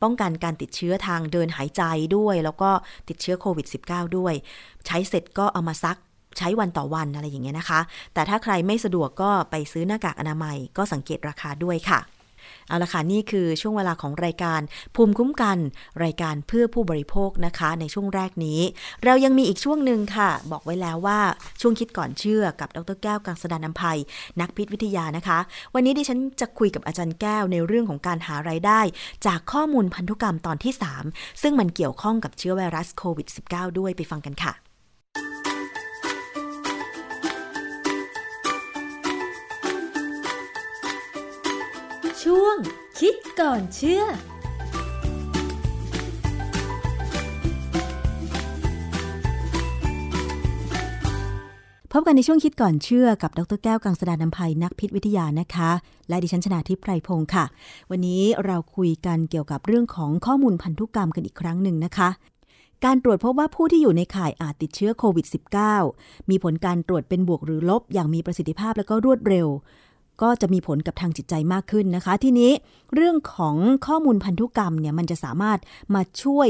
[0.01, 1.83] ป้องกันการติดเชื้อทางเดินหายใจ
[2.15, 2.69] ด้วย แล้วก็
[3.09, 4.33] ติดเชื้อโควิด -19 ด้วย
[4.85, 5.97] ใช้เสร็จก็เอามาซัก
[6.37, 7.79] ใช้วันต่อวันอะไรอย่างเงี้ยนะคะ
[8.13, 11.99] แต่ถ้าใครไม่สะดวกก็ไปซื้อหน้ากากอนามัยก็สังเกตราคาด้วยค่ะ
[12.67, 14.61] เอาละค่ะนี่คือช่วงเวลาของรายการ
[14.95, 15.57] ภูมิคุ้มกัน
[16.03, 18.59] รายการเพื่อผู้บริโภคนะคะ ในช่วงแรกนี้
[19.03, 21.19] เรายังมีอีกช่วงหนึ่งค่ะ บอกไว้แล้วว่า
[21.61, 23.99] ช่วงคิดก่อนเชื่อกับดรแก้วกังสดานนภัย
[24.41, 25.39] นักพิษวิทยานะคะ
[25.73, 28.81] วันนี้ดิฉันจะคุยกับอาจารย์แก้วในเรื่องของการหารายได้
[29.25, 30.73] จากข้อมูลพันธุกรรมตอนที่
[31.07, 34.53] 3 ซึ่งมันเกี่ยวข้องกับเชื้อไวรัสโควิด -19 ด้วยไปฟังกันค่ะ
[43.03, 44.03] คิดก่อนเชื่อ
[51.91, 55.71] พบกันในช่วงคิดก่อนเชื่อกับดรแก้วกังสดานนภัยนักพิษวิทยานะคะ
[56.09, 57.45] และดิฉันชนาทิพย์ไพรพงศ์ค่ะ
[57.91, 62.09] วันนี้เราคุยกันเกี่ยวกับเรื่องของข้อมูลพันธุกรรมกันอีกครั้งหนึ่งนะคะ
[62.85, 65.25] การตรวจพบว่าผู้ที่อยู่ในข่ายอาจติดเชื้อโควิด
[65.77, 69.47] -19 มีผลการตรวจเป็นบวกหรือลบอย่างมีประสิทธิภาพและก็รวดเร็ว
[70.21, 72.51] ก็จะมีผลกับทางจิตใจมากขึ้นนะคะ ทีนี้
[72.95, 73.55] เรื่องของ
[73.87, 75.59] ข้อมูลพันธุกรรมเนี่ยมันจะสามารถ
[75.95, 76.49] มาช่วย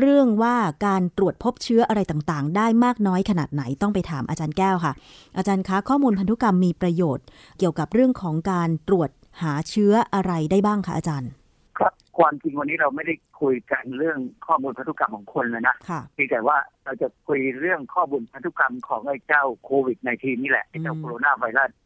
[0.00, 0.56] เรื่องว่า
[0.86, 4.92] การตรวจพบเชื้ออะไรต่างๆ ได้มากน้อยขนาดไหนต้องไปถามอาจารย์แก้วค่ะ
[5.36, 7.26] อาจารย์คะข้อมูลพันธุกรรมมีประโยชน์
[7.58, 9.10] เกี่ยวกับเรื่องของการตรวจ
[9.42, 11.30] หาเชื้ออะไรได้บ้างคะอาจารย์
[11.78, 21.70] ครับความจริงวันนี้เราไม่ได้คุยกันเรื่องข้อมูลพันธุกรรมของคนเลยนะค่ะเพียงแต่ว่าเราจะคุยเรื่องข้อมูลพันธุกรรมของไอ้เจ้าโควิด -19 นี่แหละไอ้เจ้าอืมโคโรนาไวรัส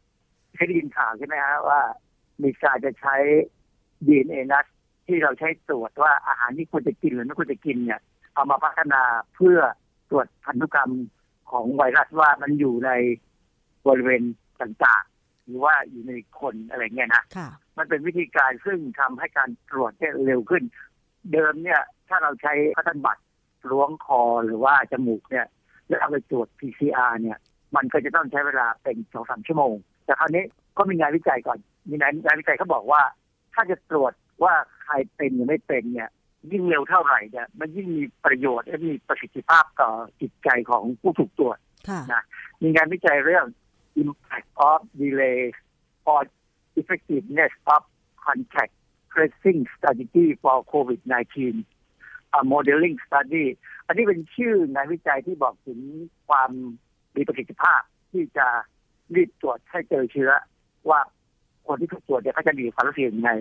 [0.63, 1.81] ยได้ยินข่าวใช่ไหมฮะว่า
[2.43, 3.15] มีการจะใช้
[4.05, 4.65] ดีเอ็นเอนัส
[5.07, 7.99] ที่เราใช้ตรวจว่าอาหารที่ควรจะกินหรือไม่ควรจะกินเนี่ย
[8.33, 9.01] เอามาพัฒนา
[9.35, 9.59] เพื่อ
[10.09, 10.91] ตรวจพันธุกรรม
[11.51, 12.91] ของไวรัสว่ามันอยู่ใน
[13.87, 14.23] บริเวณ
[14.61, 20.63] ต่างๆ หรือว่าอยู่ในคนอะไรเงี้ยนะค่ะมันเป็นวิธีการซึ่งทำให้การตรวจเนี่ยเร็วขึ้น
[21.33, 23.23] เดิมเนี่ย ถ้าเราใช้พัฒนบัตร
[23.71, 25.47] ล้วงคอหรือว่าจมูกเนี่ย
[25.87, 27.37] แล้วเอาไปตรวจ PCR เนี่ย
[27.75, 29.75] มันก็จะต้องใช้เวลาเป็นสองสามชั่วโมง
[30.11, 30.45] แต่คราวนี้
[30.77, 31.59] ก็มีงานวิจัยก่อน
[31.89, 33.01] มีงานงานวิจัยเขาบอกว่า
[33.53, 34.53] ถ้าจะตรวจว่า
[34.83, 36.09] ใครเป็นหรือไม่เป็นเนี่ย
[36.51, 39.91] ยิ่งเร็วเท่าไหร่เนี่ยมันยิ่งมีประโยชน์และมีประสิทธิภาพต่อ
[40.21, 41.57] จิตใจของผู้ถูกตรวจ
[41.89, 42.21] ค่ะ
[42.61, 43.45] มีงานวิจัยเรื่อง
[44.01, 45.41] impact of delay
[46.11, 46.21] or
[46.81, 47.81] effectiveness of
[48.25, 48.73] contact
[49.13, 51.37] tracing strategy for COVID-19
[52.37, 53.45] a modeling study
[53.87, 55.79] อันนี้เป็นชื่องานวิจัยที่บอกถึง
[56.27, 56.51] ความ
[57.15, 57.81] มีประสิทธิภาพ
[58.11, 58.47] ที่จะ
[59.15, 60.31] รีบตรวจให้เจอเชื้อ
[60.89, 60.99] ว่า
[61.67, 63.31] คนที่ถูกตรวจเนี่ยเขาจะมีความรู้สึกยังไง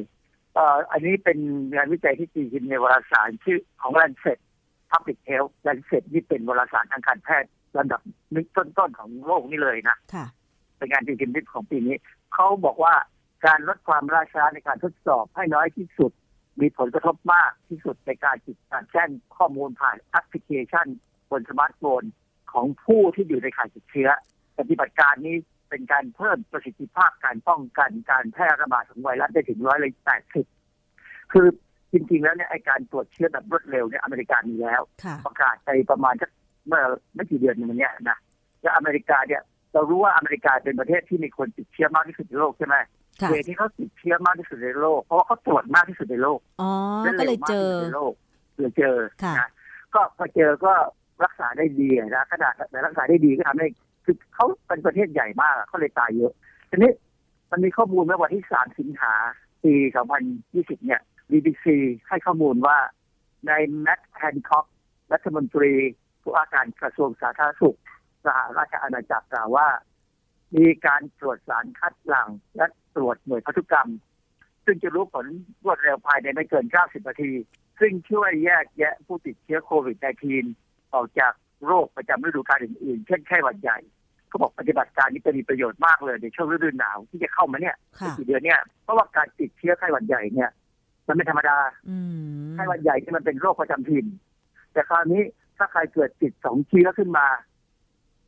[0.55, 1.39] เอ่ออันนี้เป็น
[1.75, 4.39] งานวิจัยที่ตีพิมพ์ในวารสารชื่อของ Lancet
[4.91, 8.01] Public Health Lancet นี่เป็นวารสารทางการแพทย์ระดับ
[8.35, 10.27] นึกต้นๆของโลกนี่เลยนะค่ะ
[10.79, 11.97] เป็นงานตีพิมพ์ของปีนี้
[12.35, 12.95] เขาบอกว่า
[13.47, 16.13] การลดความล่าช้าในการทดสอบให้น้อยที่สุด
[16.61, 20.87] มีผลกระทบมากที่สุดในการติดการแจ้งข้อมูลผ่านแอปพลิเคชัน
[21.31, 22.03] บนสมาร์ทโฟน
[22.53, 24.09] ของผู้ที่อยู่ในข่ายติดเชื้อ
[24.59, 25.37] ปฏิบัติการนี้
[25.71, 30.47] เป็นการเพิ่มประสิทธิภาพการป้องกันการแพร่ระบาดของไวรัสได้ถึงร้อยละแปดสิบ
[31.33, 31.47] คือ
[31.93, 36.31] จริงๆ แล้วเนี่ยไอ้การตรวจเชื้อแบบรวดเร็วเนี่ยอเมริกามีแล้วค่ะประกาศไปประมาณสัก
[36.67, 36.83] เมื่อ
[37.15, 38.19] ไม่กี่เดือนมาเนี้ยนะ
[38.61, 39.43] แล้วอเมริกาเนี่ย
[39.73, 42.77] เรารู้ว่าอเมริกาเป็นประเทศที่มีคนติดเชื้อมากที่สุดในโลกใช่ไหม
[43.21, 46.71] ค่ะเวที่เขาติดเชื้อมากที่สุดในโลก เพราะว่าเขาตรวจมากที่สุดในโลกอ๋อ
[47.05, 48.13] และก็เลยร็วมากเจอที่สุดในโลก
[48.57, 49.49] เลยเจอค่ะนะ
[49.95, 50.73] ก็พอเจอก็
[51.25, 53.69] รักษาได้ดีนะขนาดแต่รักษาได้ดีก็ทำให้
[54.11, 56.33] คือเขาเป็นประเทศใหญ่มากเขาเลยตายเยอะ
[56.71, 56.93] ทีนี้
[57.51, 59.13] มันมีข้อมูลเมื่อวันที่3สิงหา
[59.65, 59.75] ปี
[60.31, 61.01] 2020เนี่ย
[61.31, 61.67] BBC
[62.09, 62.79] ให้ข้อมูลว่า
[63.47, 64.67] ในแมตแฮนค็อก
[65.13, 65.73] รัฐมนตรี
[66.23, 67.79] ผู้ว่าการกระทรวงสาธารณสุข
[68.25, 69.69] สหราชอาณาจักรกล่าวว่า
[70.57, 73.91] มีการตรวจสารคัดหลั่งและตรวจหน่วยพันธุกรรม
[74.65, 75.27] ซึ่งจะรู้ผล
[75.65, 77.33] รวดเร็วภายในไม่เกิน 90 นาที
[77.81, 79.97] ซึ่งช่วยแยกแยะผู้ติดเชื้อโควิด
[80.45, 81.33] -19 ออกจาก
[81.67, 83.79] โรคประจำฤดูกาลอื่นๆ เช่นไข้หวัดใหญ่
[84.31, 90.51] เขาบอกปฏิบัติการนี้จะมีประโยชน์มากเลยในช่วงฤดูหนาวที่จะเข้ามาเนี่ยค่ะกี่เดือนเนี่ยเพราะว่าการติดเชื้อไข้หวัดใหญ่เนี่ย
[91.09, 91.59] มันไม่ธรรมดา
[91.91, 94.07] อืมไข้หวัดใหญ่ที่มันเป็นโรคประจำถิ่น
[94.73, 95.23] แต่คราวนี้
[95.57, 97.27] ถ้าใครเกิดติดสองเชื้อขึ้นมา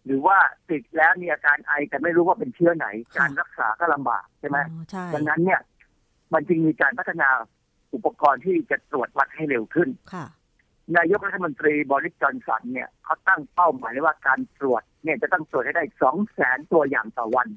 [0.05, 0.39] หรือว่า
[0.71, 2.87] ติดแล้วมีอาการไอแต่ไม่รู้ว่าเป็นเชื้อไหน
[3.19, 5.61] การรักษาก็ลำบากใช่ไหมอ๋อใช่ดังนั้นเนี่ย
[6.35, 7.29] มันจึงมีการพัฒนา
[7.95, 10.27] อุปกรณ์ที่จะตรวจวัดให้เร็วขึ้นค่ะ
[10.97, 17.49] นายกรัฐมนตรีบริสจอนสันเนี่ยเขาตั้งเป้าหมายไว้ว่าการตรวจเนี่ยจะต้องตรวจให้ได้สองแสนตัวอย่างต่อวัน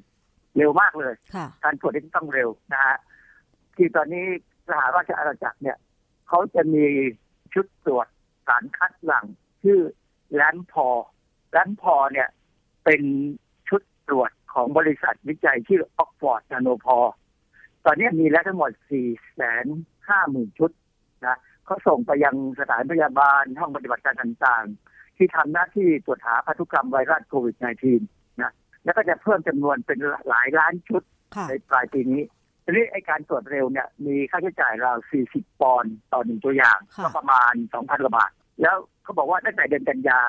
[0.56, 2.96] เร็วมากเลยค่ะการตรวจนี่ต้องเร็วนะฮะ
[3.76, 4.26] ที่ตอนนี้
[4.68, 5.76] สหราชอาณาจักรเนี่ย
[6.28, 6.86] เขาจะมี
[7.54, 8.06] ชุดตรวจ
[8.46, 9.26] สารคัดหลั่ง
[9.62, 9.80] ชื่อ
[10.34, 10.88] แลนพอ
[11.50, 12.28] แลนพอเนี่ย
[12.84, 13.02] เป็น
[13.68, 16.98] ชุดตรวจของบริษัทวิจัยชื่อออกฟอร์ดนาโนพอ
[17.84, 18.70] ตอนนี้มีแล้วทั้งหมด
[19.04, 19.66] 4แสน
[20.08, 20.70] ห้าหมื่นชุด
[21.26, 27.56] นะ เขาส่งไปยังสถานพยาบาลห้องปฏิบัติการต่างๆ ที่ทำหน้าที่ตรวจหาพันธุกรรมไวรัสโควิด
[27.98, 28.52] -19 นะ
[28.84, 29.98] แล้วก็จะเพิ่มจำนวนเป็น
[30.28, 31.02] หลายล้านชุด
[31.36, 32.22] ค่ะในปลายปีนี้
[32.64, 34.98] ทีนี้ไอการตรวจเร็วเนี่ยมีค่าใช้จ่ายราว
[35.28, 38.30] 40 ปอนด์ต่อหนึ่งตัวอย่างค่ะก็ประมาณ 2,000กว่าบาท
[38.62, 40.20] แล้วเขาบอกว่าตั้งแต่เดือนกันยา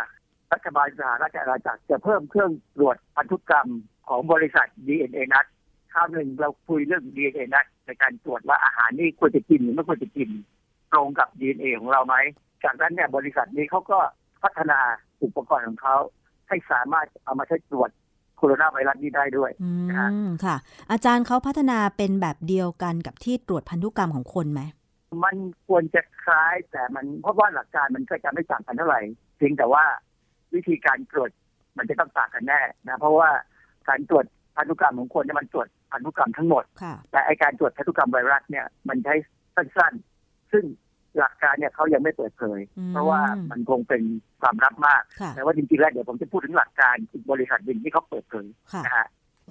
[0.54, 3.70] รัฐบาลสหราชอาณาจักรจะเพิ่มเครื่องตรวจพันธุกรรม
[4.08, 5.46] ของบริษัท DNA นัด
[5.94, 10.30] คราวหนึ่งเราคุยเรื่อง DNA นัดในการตรวจว่าอาหารนี่ควรจะกินหรือไม่ควรจะกิน
[10.92, 12.16] ตรงกับ DNA ของเราไหม
[12.64, 14.00] จากนั้นเนี่ยบริษัทนี้เขาก็
[14.44, 14.80] พัฒนา
[15.24, 15.96] อุปกรณ์ของเขา
[16.48, 17.90] ให้สามารถเอามาใช้ตรวจ
[18.38, 20.56] โคโรนาไวรัสนี้ได้ด้วยอืนะฮะมค่ะ
[20.92, 24.62] อาจารย์เขาพัฒนาเป็นแบบเดียวกันกับที่ตรวจพันธุกรรมของคนไหม
[25.24, 25.36] มัน
[25.68, 29.02] ควรจะคล้ายแต่มันเพราะว่าหลักการมันก็จะไม่ต่างกันเท่าไหร่
[29.38, 29.84] เพียงแต่ว่า
[30.54, 31.30] วิธีการตรวจ
[31.78, 33.30] มันจะต้องต่างกันแน่นะเพราะว่า
[33.90, 34.26] การตรวจ
[34.58, 39.16] พันธุกรรมของคนเนี่ยมันตรวจพันธุกรรมทั้งหมดค่ะแต่ไอการตรวจพันธุกรรมไวรัสเนี่ยมันใช้
[39.56, 40.17] สั้นๆ
[40.52, 40.66] ซึ่ง
[41.18, 43.22] หลักการเนี่ยเขายังไม่เปิดเผยอืมเพราะว่า
[43.52, 44.04] มันคงเป็น
[44.42, 49.08] ความลับมากค่ะแต่ว่าจริงๆแล้วเดี๋ยวผมจะพูดถึงหลักการอีกบริษัทหนึ่งที่เขาเปิดเผยค่ะนะฮะ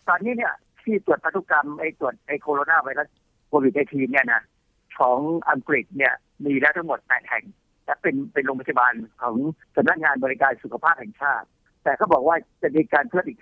[0.09, 3.09] ตอนนี้เนี่ยที่ตรวจพันธุกรรมไอ้ตรวจไอ้โคโรนาไวรัส
[3.49, 4.43] โควิด -19 เนี่ยนะ
[4.99, 5.19] ของ
[5.51, 7.45] อังกฤษเนี่ยมีแล้วทั้งหมด8แห่ง
[7.85, 9.37] และเป็นเป็นโรงพยาบาลของ
[9.77, 11.47] สำนักงานบริการสุขภาพแห่งชาติ
[11.83, 13.41] แต่เขาบอกว่าจะมีการเพิ่มอีก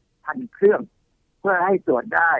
[0.00, 0.80] 5,000เครื่อง
[1.40, 2.32] เพื่อให้ตรวจได้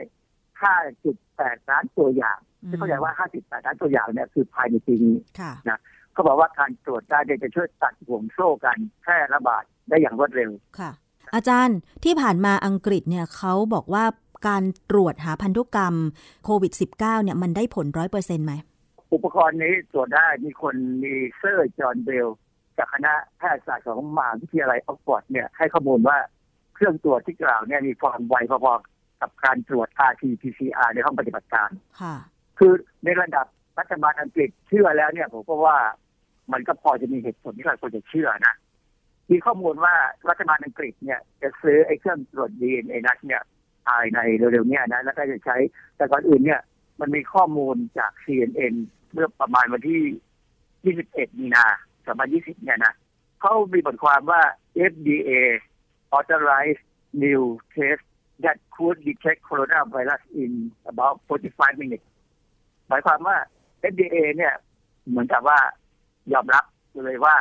[0.63, 2.39] 5.8 ล้านตัวอย่าง
[2.69, 5.53] ที่เข้าใจว่า 5.8 ล้านตัวอย่างเนี่ยคือภายในปีนี้ค่ะ
[6.13, 10.91] เขาบอกว่าการตรวจได้เนี่ยจะช่วยตัดห่วงโซ่การแพร่ระบาดได้อย่างรวดเร็วค่ะ
[11.35, 14.05] อาจารย์ที่ผ่านมาอังกฤษเนี่ยเขาบอกว่า
[14.49, 15.95] การตรวจหาพันธุกรรม
[16.45, 18.53] โควิด -19 เนี่ยมันได้ผลร้อยเปอร์เซ็นต์ไหม
[19.15, 22.29] อุปกรณ์นี้ตรวจได้มีคนมีเซอร์จอห์นเบล
[22.79, 26.19] จากคณะแพทยศาสตร์ของมหาวิทยาลัยออกซฟอร์ดเนี่ยให้ข้อมูลว่า
[26.75, 28.92] เครื่องตรวจที่กล่าวเนี่ยมีความไวพอๆ
[29.23, 31.71] กับการตรวจ RT-PCR ในห้องปฏิบัติการ
[32.01, 32.15] ค่ะ
[32.59, 32.73] คือ
[33.05, 33.47] ในระดับ
[33.79, 35.79] รัฐบาลอังกฤษเชื่อแล้วเนี่ย ผมก็ว่า
[36.53, 38.55] มันก็พอจะมีเหตุผลที่เราควรจะเชื่อนะ
[39.31, 39.95] มีข้อมูลว่า
[40.29, 43.43] รัฐบาลอังกฤษเนี่ย จะซื้อไอ้เครื่องตรวจ DNA นัดเนี่ย
[43.87, 45.57] ภายในเร็วๆเนี่ยนะ แล้วก็จะใช้
[45.97, 46.61] แต่ก่อนอื่นเนี่ย
[47.01, 48.75] มันมีข้อมูลจาก CNN
[49.13, 51.65] เมื่อประมาณวันที่ 21 มีนา
[52.15, 52.95] 2020 เนี่ยนะ
[53.41, 54.43] เขามีบทความว่า
[54.93, 55.31] FDA
[56.17, 56.85] authorized
[57.23, 57.43] new
[57.75, 58.05] test
[58.45, 60.53] that could detect coronavirus in
[60.93, 62.07] about 45 minutes
[62.89, 63.37] หมายความว่า
[63.93, 64.55] FDA เนี่ย
[65.09, 65.59] เหมือนกับว่า
[66.33, 66.65] ยอมรับ
[67.05, 67.37] เลยว่า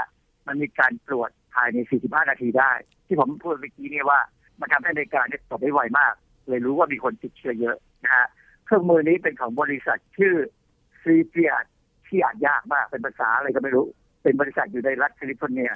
[0.48, 2.72] มันมีการตรวจภายใน 45 นาทีได้
[3.06, 4.20] ที่ผมพูดเมื่อกี้เนี่ยว่า
[4.60, 6.14] มันทำให้ในการเนี่ยตรวจได้ไวมาก
[6.48, 8.28] เลยรู้ว่ามีคนติดเชื้อเยอะนะฮะ
[8.66, 10.36] เครื่องมือนี้เป็นของบริษัทชื่อ
[11.02, 11.54] ซีเปีย
[12.08, 13.86] ที่อ่านยากมาก เป็นภาษาอะไรก็ไม่รู้
[14.24, 15.72] เป็นบริษัทอยู่ในรัฐแคลิฟอร์เนีย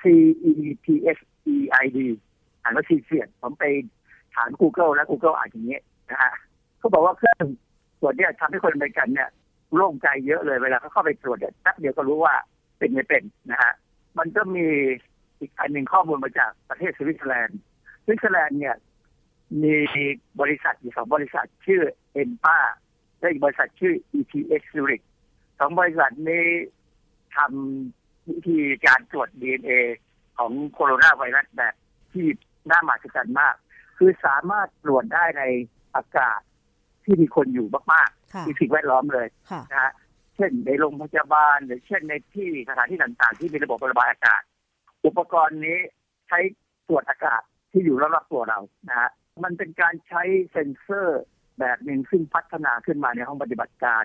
[0.00, 0.02] C
[0.50, 0.52] E
[0.84, 1.18] P H
[1.54, 1.98] E I D
[2.62, 3.64] อ่านว่าซีเปียผมไป
[4.34, 5.78] ถาม Google แล้ว Google อ่านอย่างนี้
[6.10, 6.32] นะฮะ
[6.78, 7.46] เขาบอกว่าเครื่อง
[8.00, 9.28] ตรวจเนี่ยทำให้คนอเมริกันเนี่ย
[9.74, 12.34] โล่งใจเยอะเลยเวลาเขาเข้าไปตรวจเนี่ยแป๊บเดียวก็รู้ว่า
[12.78, 13.72] เป็นไม่เป็นนะฮะ
[14.18, 14.66] มันก็มี
[15.40, 17.60] อีกอันหนึ่งข้อมูลมาจากประเทศสวิตเซอร์แลนด์
[18.04, 18.76] สวิตเซอร์แลนด์เนี่ย
[19.62, 19.74] มี
[20.40, 22.58] บริษัทอยู่สองบริษัทชื่อเอ็นป้า
[23.18, 25.04] และอีกบริษัทชื่อ ETX Zurich
[25.58, 26.46] สองบริษัทนี้
[27.36, 29.72] ทำวิธีการตรวจ DNA
[30.38, 31.74] ของโคโรนาไวรัสแบบ
[32.12, 32.26] ที่
[32.70, 33.54] น่ามหัศจรรย์มาก
[34.04, 35.42] คือสามารถตรวจได้ใน
[35.94, 36.40] อากาศ
[37.04, 39.92] ที่มีคนอยู่มากค่ะๆที่สิ่งแวดล้อมเลยค่ะนะฮะ
[40.36, 44.42] เช่นในโรงพยาบาล หรือเช่นในที่สถานที่ต่างๆ ที่มีระบบระบายอากาศ
[45.06, 45.78] อุปกรณ์นี้
[46.28, 46.38] ใช้
[46.88, 47.42] ตรวจอากาศ
[47.72, 49.10] ที่อยู่รอบๆตัวเรานะฮะ
[49.44, 50.22] มันเป็นการใช้
[50.52, 51.22] เซ็นเซอร์
[51.58, 54.04] แบบหนึ่งซึ่งพัฒนาขึ้นมาในห้องปฏิบัติการ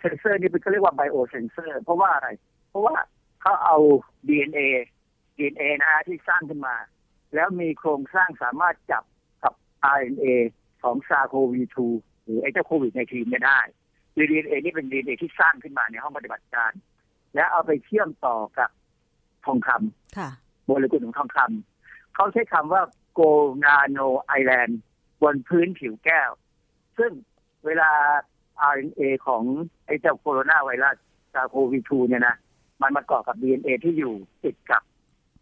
[0.00, 2.28] เซ็นเซอร์นี้เป็นก็เรียกว่า biosensor เพราะว่าอะไร
[2.70, 2.96] เพราะว่า
[3.42, 3.76] เขาเอา
[4.28, 4.60] DNA
[5.36, 6.76] DNA นะฮะที่สร้างขึ้นมา
[7.34, 9.15] แล้วมีโครงสร้างสามารถจับกับ
[9.94, 10.26] RNA
[10.82, 11.76] ของ SARS-CoV-2
[12.24, 13.60] หรือไอ้เจ้าโควิด nineteen เนี่ยได้
[14.14, 16.72] คือ DNA นี่เป็น DNA ที่สร้างขึ้นมาในห้องปฏิบัติการ
[17.34, 18.70] แล้วเอาไปเชื่อมต่อกับ
[19.46, 20.30] ทองคำค่ะ
[20.64, 22.82] โมเลกุลของทองคำเขาใช้คำว่า
[23.14, 23.20] โก
[23.64, 24.80] นาโนไอแลนด์
[25.22, 26.30] บนพื้นผิวแก้ว
[26.98, 27.12] ซึ่ง
[27.66, 27.90] เวลา
[28.74, 29.42] RNA ของ
[29.86, 30.96] ไอ้เจ้าโคโรนาไวรัส
[31.34, 32.36] ซาโควี2เนี่ยนะ
[32.82, 34.14] มันมาเกาะกับ DNA ที่อยู่
[34.44, 34.82] ติดกับ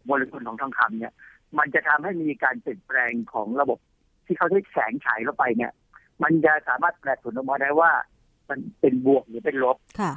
[0.05, 1.13] โมเลกุลของทองคำเนี่ย
[1.57, 3.79] มันจะทำให้มีการเปลี่ยนแปลงของระบบ
[4.25, 5.71] ที่เขาใช้แสงฉายเข้าไปเนี่ย
[6.23, 7.91] มันจะสามารถแปลผลออกมาได้ว่า
[8.49, 10.11] มันเป็นบวกหรือเป็นลบค่ะ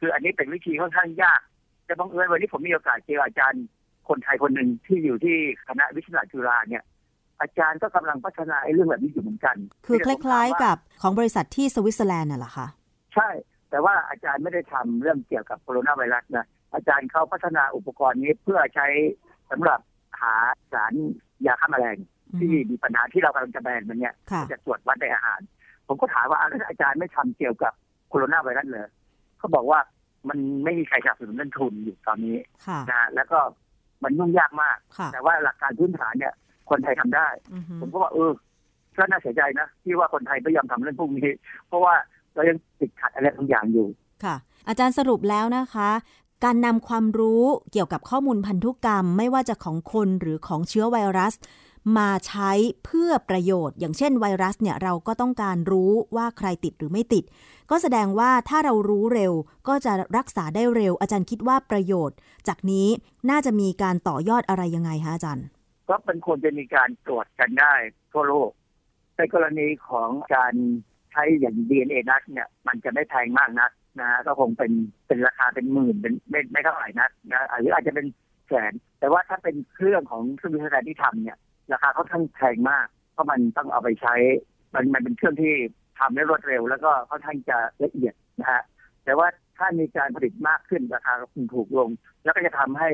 [0.00, 1.40] คืออันนี้เป็นวิธีค่อนข้างยาก
[1.84, 3.64] แต่บังเอิญวันนี้ผมมีโอกาสเจออาจารย์
[4.08, 5.36] คนไทยคนหนึ่งที่อยู่ที่
[5.66, 6.84] คณะวิทยาศาสตร์จุฬาเนี่ย
[7.40, 12.66] อาจารย์ก็กำลังพัฒนาไอ้เรื่องแบบนี้อยู่เหมือนกัน คือคที่ผมถมล้ายว่ๆกับของบริษัทที่สวิตเซอร์แลนด์น่ะเหรอคะ
[13.14, 13.28] ใช่
[13.70, 18.86] แต่ว่าอาจารย์ไม่ได้ทำเรื่องเกี่ยวกับโคโรนาไวรัสนะอาจารย์เขาพัฒนาอุปกรณ์นี้เพื่อใช้
[19.50, 19.80] สำหรับ
[20.20, 20.34] หา
[20.72, 20.94] สาร
[21.46, 21.96] ยาฆ่าแมลง
[22.38, 25.40] ที่มีปัญหาที่เรากำลังจะแบนมันเนี่ยค่ะจะตรวจวัดในอาหาร
[25.86, 27.72] ผมก็ถามว่าอ้าวแล้วอาจารย์ไม่ทำเกี่ยวกับ
[28.08, 28.82] โคโรนาไวรัสเลย
[29.38, 29.80] เขาบอกว่า
[30.28, 33.38] มันไม่มีใครสนับสนุนเงินทุนอยู่ตอนนี้ค่ะนะแล้วก็
[34.02, 36.34] มันยุ่งยากมากค่ะแต่ว่าหลักการพื้นฐานเนี่ย
[36.70, 38.30] คนไทยทำได้อือฮึผมก็ว่าเออ
[38.96, 41.30] ก็น่าเสียใจนะที่ว่าคนไทยไม่ยอมทำเรื่องพวกนี้
[41.66, 41.94] เพราะว่า
[42.34, 43.88] เรายังติดขัดอะไรบางอย่างอยู่
[44.24, 44.36] ค่ะ
[44.68, 45.90] อาจารย์สรุปแล้วนะคะ
[46.44, 51.34] การนำความรู้เกี่ยวกับข้อมูลพันธุกรรม ไม่ว่าจะของคนหรือของเชื้อไวรัส
[51.98, 52.52] มาใช้
[52.84, 57.24] เพื่อประโยชน์ อย่างเช่นไวรัสเนี่ยเราก็ต้องการรู้ว่าใครติดหรือไม่ติด
[57.70, 59.32] ก็แสดงว่าถ้าเรารู้เร็ว
[59.68, 62.16] ก็จะรักษาได้เร็ว อาจารย์คิดว่าประโยชน์
[62.48, 62.88] จากนี้
[63.30, 65.46] น่าจะมีการต่อยอดอะไรยังไงคะอาจารย์
[65.88, 67.74] ก็เป็นควรจะมีการตรวจกันได้
[68.12, 68.50] ทั่วโลก
[69.16, 70.54] ในกรณีของการ
[71.12, 73.70] ใช้อย่าง DNA นัดเนี่ยมันจะไม่แพงมากนัก
[74.00, 74.72] นะฮะก็คงเป็น
[75.06, 78.06] เป็นราคาเป็นหมื่นเป็นไม่ไม่เท่าไหร่นักนะหรืออาจจะเป็น
[78.48, 81.38] แสนแต่ว่าถ้าเป็นเครื่องของเครื่องวิทยาการที่ทำเนี่ย
[81.72, 84.14] ราคาค่อนข้างแพงมากเพราะมันต้องเอาไปใช้
[84.74, 85.54] มันมันเป็นเครื่องที่
[85.98, 88.62] ทำได้รวดเร็ว แล้วก็ค่อนข้างจะละเอียดนะฮะ
[89.04, 91.90] แต่ว่าถ้ามีการผลิตมากขึ้นราคาก็คงถูกลง
[92.24, 92.90] แล้วก็จะทำให้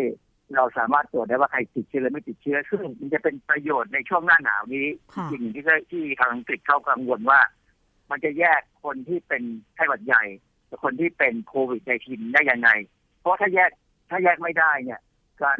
[0.56, 7.40] เราสามารถตรวจได้ว่าใครติดเชื้อหรือไม่ติดเชื้อ ซึ่งมันจะเป็นประโยชน์ในช่วงหน้าหนาวนี้ค่ะจริงๆที่ที่ทางอังกฤษเขากังวลว่า
[8.10, 9.42] มันจะแยกคนที่เป็น
[9.74, 10.24] ไข้หวัดใหญ่
[10.70, 12.70] กับคนที่เป็นโควิดในทีได้ยังไง
[13.20, 13.70] เพราะถ้าแยก
[14.10, 15.00] ถ้าแยกไม่ได้เนี่ย
[15.44, 15.58] การ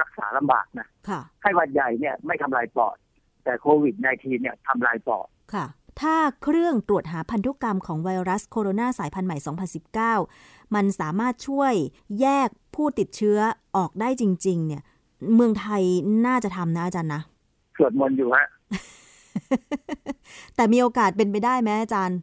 [0.00, 2.96] รักษาลำบากนะค่ะไข้หวัดใหญ่เนี่ยไม่ทำลายปอด
[3.44, 5.66] แต่โควิดในทีเนี่ยทำลายปอดค่ะ
[6.00, 9.36] ถ้าเครื่องตรวจหาพันธุกรรมของไวรัสโคโรนาสายพันธุ์ใหม่
[10.06, 11.74] 2019 มันสามารถช่วย
[12.20, 13.38] แยกผู้ติดเชื้อ
[13.76, 14.82] ออกได้จริง ๆ เนี่ย
[15.34, 15.82] เมืองไทย
[16.26, 17.22] น่าจะทำนะอาจารย์นะ
[17.76, 18.46] สวดมนต์อยู่ฮะ
[20.56, 22.18] แต่มีโอกาสเป็นไปได้ไหมอาจารย์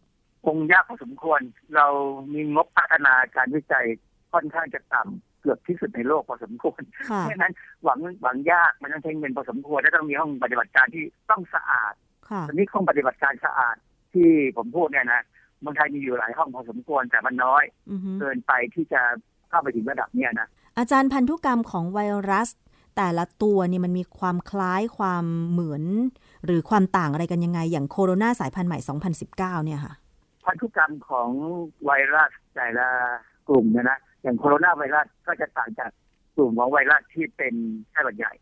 [0.45, 1.41] คงยากพอสมควร
[1.76, 1.88] เรา
[2.34, 3.86] มีงบพัฒนาการวิจัย
[4.34, 11.93] ค่อนข้างจะต่ำเกือบที่สุดในโลกพอสมควรค่ะเพราะฉะนั้นหวังหวังยากมันต้องใช้เงินพอสมควรและต้องมีห้องปฏิบัติการที่ต้องสะอาด
[12.29, 13.75] ค่ะตอนนี้ห้องปฏิบัติการสะอาด
[14.13, 15.21] ที่ผมพูดเนี่ยนะ
[15.61, 19.01] เมืองไทยมีอยู่หลายห้องพอสมควรแต่มันน้อยอือฮึเกินไปที่จะ
[19.49, 21.99] เข้าไปถึงระดับเนี้ยนะอาจารย์พันธุกรรมของไว
[22.31, 22.49] รัส
[22.97, 25.83] แต่ละตัวเนี่ยมันมีความคล้ายความเหมือน
[26.45, 28.79] หรือความต่างอะไรกันยังไง อย่างโคโรนาสายพันธุ์ใหม่
[29.21, 29.93] 2019 เนี่ยค่ะ
[30.45, 31.29] พันธุกรรมของ
[31.85, 32.87] ไวรัสแต่ละ
[33.49, 35.91] กลุ่มเนี่ยนะ อย่างโคโรนาไวรัสก็จะต่างจาก
[36.36, 37.53] กลุ่มของไวรัสที่เป็น
[37.91, 38.34] ไข้หวัดใหญ่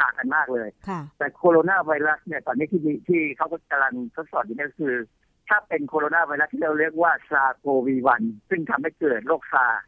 [0.00, 4.94] ต่างกันมากเลยค่ะแต่โคโรนาไวรัสเนี่ยตอนนี้ที่มีที่เขาก็กำลังทดสอบอยู่เนี่ยก็คือ
[5.48, 9.82] ถ้าเป็นโคโรนาไวรัสที่เราเรียกว่า SARS-CoV-1ซึ่งทำให้เกิดโรคซาร์ส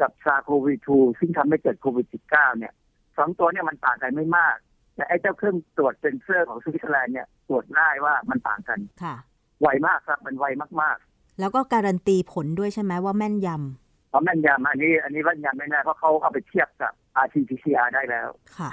[0.00, 2.72] กับ SARS-CoV-2ซึ่งทำให้เกิดโควิด -19 เนี่ย
[3.16, 4.56] สองตัวเนี่ยมันต่างกันไม่มาก
[4.94, 9.14] แต่ไอ้เจ้าเครื่องตรวจเซนเซอร์ของสวิตเซอร์แลนด์เนี่ยตรวจได้ว่ามันต่างกันค่ะ
[9.60, 10.46] ไวมากครับมันไว
[10.82, 10.96] มาก
[11.40, 16.92] แล้วก็การันตีผลด้วยใช่ไหมว่าแม่นยๆ เพราะแม่นยำอันนี้ อันนี้แม่นยำไม่แน่เพราะเขาเอาไปเทียบกับ
[17.24, 18.70] RT-PCR ได้แล้วค่ะ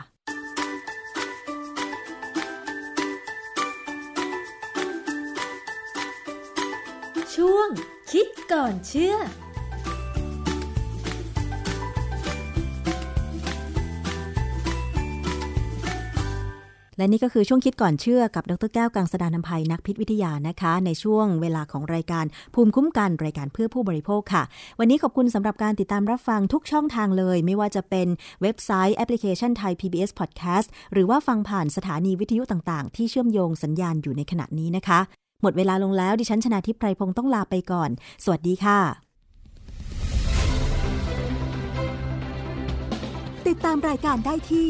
[7.36, 7.70] ช่วง
[8.12, 9.16] คิดก่อนเชื่อ
[16.98, 24.44] และนี่ก็คือช่วงคิดก่อนเชื่อกับดรแก้วกังสดานนภัยนักพิษวิทยานะคะ ในช่วงเวลาของรายการภูมิคุ้มกันรายการเพื่อผู้บริโภคค่ะ
[24.80, 28.08] วันนี้ขอบคุณสำหรับการติดตามรับฟังทุกช่องทางเลย ไม่ว่าจะเป็น
[28.42, 35.00] เว็บไซต์แอปพลิเคชันไทย PBS Podcast หรือว่าฟังผ่านสถานีวิทยุต่างๆ ที่เชื่อมโยงสัญญาณอยู่ในขณะนี้นะคะ
[35.42, 37.90] หมดเวลาลงแล้วดิฉันชนะทิพไพรพงศ์ต้องลาไปก่อน
[38.24, 38.80] สวัสดีค่ะ
[43.48, 44.70] ติดตามรายการได้ที่